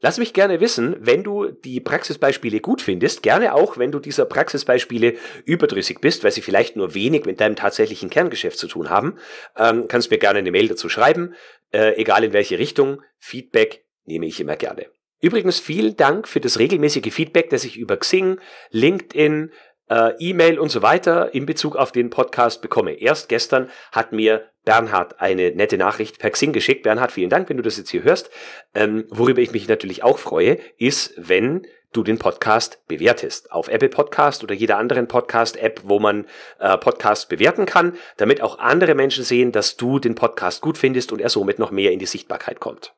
Lass 0.00 0.18
mich 0.18 0.34
gerne 0.34 0.60
wissen, 0.60 0.94
wenn 1.00 1.24
du 1.24 1.46
die 1.50 1.80
Praxisbeispiele 1.80 2.60
gut 2.60 2.82
findest, 2.82 3.22
gerne 3.22 3.54
auch, 3.54 3.78
wenn 3.78 3.92
du 3.92 3.98
dieser 3.98 4.26
Praxisbeispiele 4.26 5.14
überdrüssig 5.46 6.00
bist, 6.00 6.22
weil 6.22 6.32
sie 6.32 6.42
vielleicht 6.42 6.76
nur 6.76 6.94
wenig 6.94 7.24
mit 7.24 7.40
deinem 7.40 7.56
tatsächlichen 7.56 8.10
Kerngeschäft 8.10 8.58
zu 8.58 8.68
tun 8.68 8.90
haben, 8.90 9.16
ähm, 9.56 9.88
kannst 9.88 10.10
mir 10.10 10.18
gerne 10.18 10.40
eine 10.40 10.50
Mail 10.50 10.68
dazu 10.68 10.90
schreiben, 10.90 11.34
äh, 11.72 11.94
egal 11.96 12.24
in 12.24 12.34
welche 12.34 12.58
Richtung. 12.58 13.02
Feedback 13.18 13.86
nehme 14.04 14.26
ich 14.26 14.38
immer 14.38 14.56
gerne. 14.56 14.86
Übrigens 15.20 15.58
vielen 15.58 15.96
Dank 15.96 16.28
für 16.28 16.40
das 16.40 16.58
regelmäßige 16.58 17.12
Feedback, 17.12 17.50
das 17.50 17.64
ich 17.64 17.76
über 17.76 17.96
Xing, 17.96 18.38
LinkedIn, 18.70 19.50
äh, 19.88 20.12
E-Mail 20.18 20.58
und 20.58 20.70
so 20.70 20.82
weiter 20.82 21.34
in 21.34 21.46
Bezug 21.46 21.76
auf 21.76 21.92
den 21.92 22.10
Podcast 22.10 22.60
bekomme. 22.62 22.92
Erst 22.92 23.28
gestern 23.28 23.70
hat 23.92 24.12
mir 24.12 24.50
Bernhard 24.64 25.20
eine 25.20 25.52
nette 25.52 25.78
Nachricht 25.78 26.18
per 26.18 26.30
Xing 26.30 26.52
geschickt. 26.52 26.82
Bernhard, 26.82 27.12
vielen 27.12 27.30
Dank, 27.30 27.48
wenn 27.48 27.56
du 27.56 27.62
das 27.62 27.76
jetzt 27.76 27.90
hier 27.90 28.02
hörst. 28.02 28.30
Ähm, 28.74 29.04
worüber 29.08 29.40
ich 29.40 29.52
mich 29.52 29.68
natürlich 29.68 30.02
auch 30.02 30.18
freue, 30.18 30.58
ist, 30.76 31.14
wenn 31.16 31.66
du 31.92 32.02
den 32.02 32.18
Podcast 32.18 32.86
bewertest. 32.88 33.52
Auf 33.52 33.68
Apple 33.68 33.88
Podcast 33.88 34.42
oder 34.42 34.54
jeder 34.54 34.76
anderen 34.76 35.08
Podcast-App, 35.08 35.82
wo 35.84 35.98
man 35.98 36.26
äh, 36.58 36.76
Podcasts 36.76 37.26
bewerten 37.26 37.64
kann, 37.64 37.96
damit 38.16 38.42
auch 38.42 38.58
andere 38.58 38.94
Menschen 38.94 39.24
sehen, 39.24 39.52
dass 39.52 39.76
du 39.76 39.98
den 39.98 40.14
Podcast 40.14 40.60
gut 40.60 40.76
findest 40.76 41.12
und 41.12 41.20
er 41.20 41.30
somit 41.30 41.58
noch 41.58 41.70
mehr 41.70 41.92
in 41.92 42.00
die 42.00 42.06
Sichtbarkeit 42.06 42.60
kommt. 42.60 42.94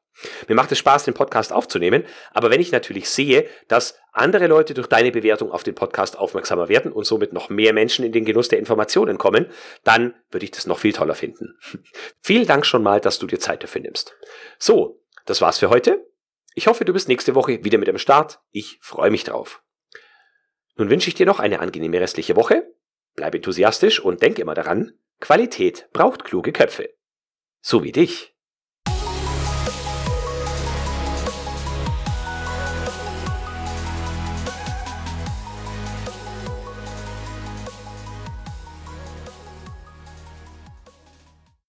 Mir 0.49 0.55
macht 0.55 0.73
es 0.73 0.79
Spaß, 0.79 1.05
den 1.05 1.15
Podcast 1.15 1.53
aufzunehmen, 1.53 2.05
aber 2.33 2.51
wenn 2.51 2.61
ich 2.61 2.73
natürlich 2.73 3.09
sehe, 3.09 3.49
dass 3.69 3.99
andere 4.13 4.47
Leute 4.47 4.75
durch 4.75 4.89
deine 4.89 5.13
Bewertung 5.13 5.53
auf 5.53 5.63
den 5.63 5.75
Podcast 5.75 6.19
aufmerksamer 6.19 6.69
werden 6.69 6.93
und 6.93 7.05
somit 7.05 7.33
noch 7.33 7.49
mehr 7.49 7.73
Menschen 7.73 8.05
in 8.05 8.13
den 8.13 8.25
Genuss 8.25 8.49
der 8.49 8.59
Informationen 8.59 9.19
kommen, 9.19 9.47
dann 9.85 10.15
würde 10.31 10.45
ich 10.45 10.51
das 10.51 10.67
noch 10.67 10.79
viel 10.79 10.93
toller 10.93 11.15
finden. 11.15 11.59
Vielen 12.21 12.47
Dank 12.47 12.67
schon 12.67 12.83
mal, 12.83 13.01
dass 13.01 13.19
du 13.19 13.27
dir 13.27 13.39
Zeit 13.39 13.63
dafür 13.63 13.81
nimmst. 13.81 14.17
So, 14.59 15.01
das 15.27 15.41
war's 15.41 15.59
für 15.59 15.71
heute. 15.71 16.05
Ich 16.55 16.67
hoffe, 16.67 16.85
du 16.85 16.93
bist 16.93 17.09
nächste 17.09 17.35
Woche 17.35 17.63
wieder 17.63 17.79
mit 17.79 17.89
am 17.89 17.99
Start. 17.99 18.41
Ich 18.51 18.79
freue 18.81 19.11
mich 19.11 19.25
drauf. 19.25 19.63
Nun 20.77 20.91
wünsche 20.91 21.09
ich 21.09 21.15
dir 21.15 21.27
noch 21.27 21.39
eine 21.39 21.61
angenehme 21.61 22.01
restliche 22.01 22.35
Woche. 22.35 22.73
Bleib 23.15 23.35
enthusiastisch 23.35 24.01
und 24.01 24.23
denk 24.23 24.39
immer 24.39 24.55
daran, 24.55 24.93
Qualität 25.21 25.89
braucht 25.93 26.25
kluge 26.25 26.53
Köpfe. 26.53 26.95
So 27.61 27.83
wie 27.83 27.93
dich. 27.93 28.35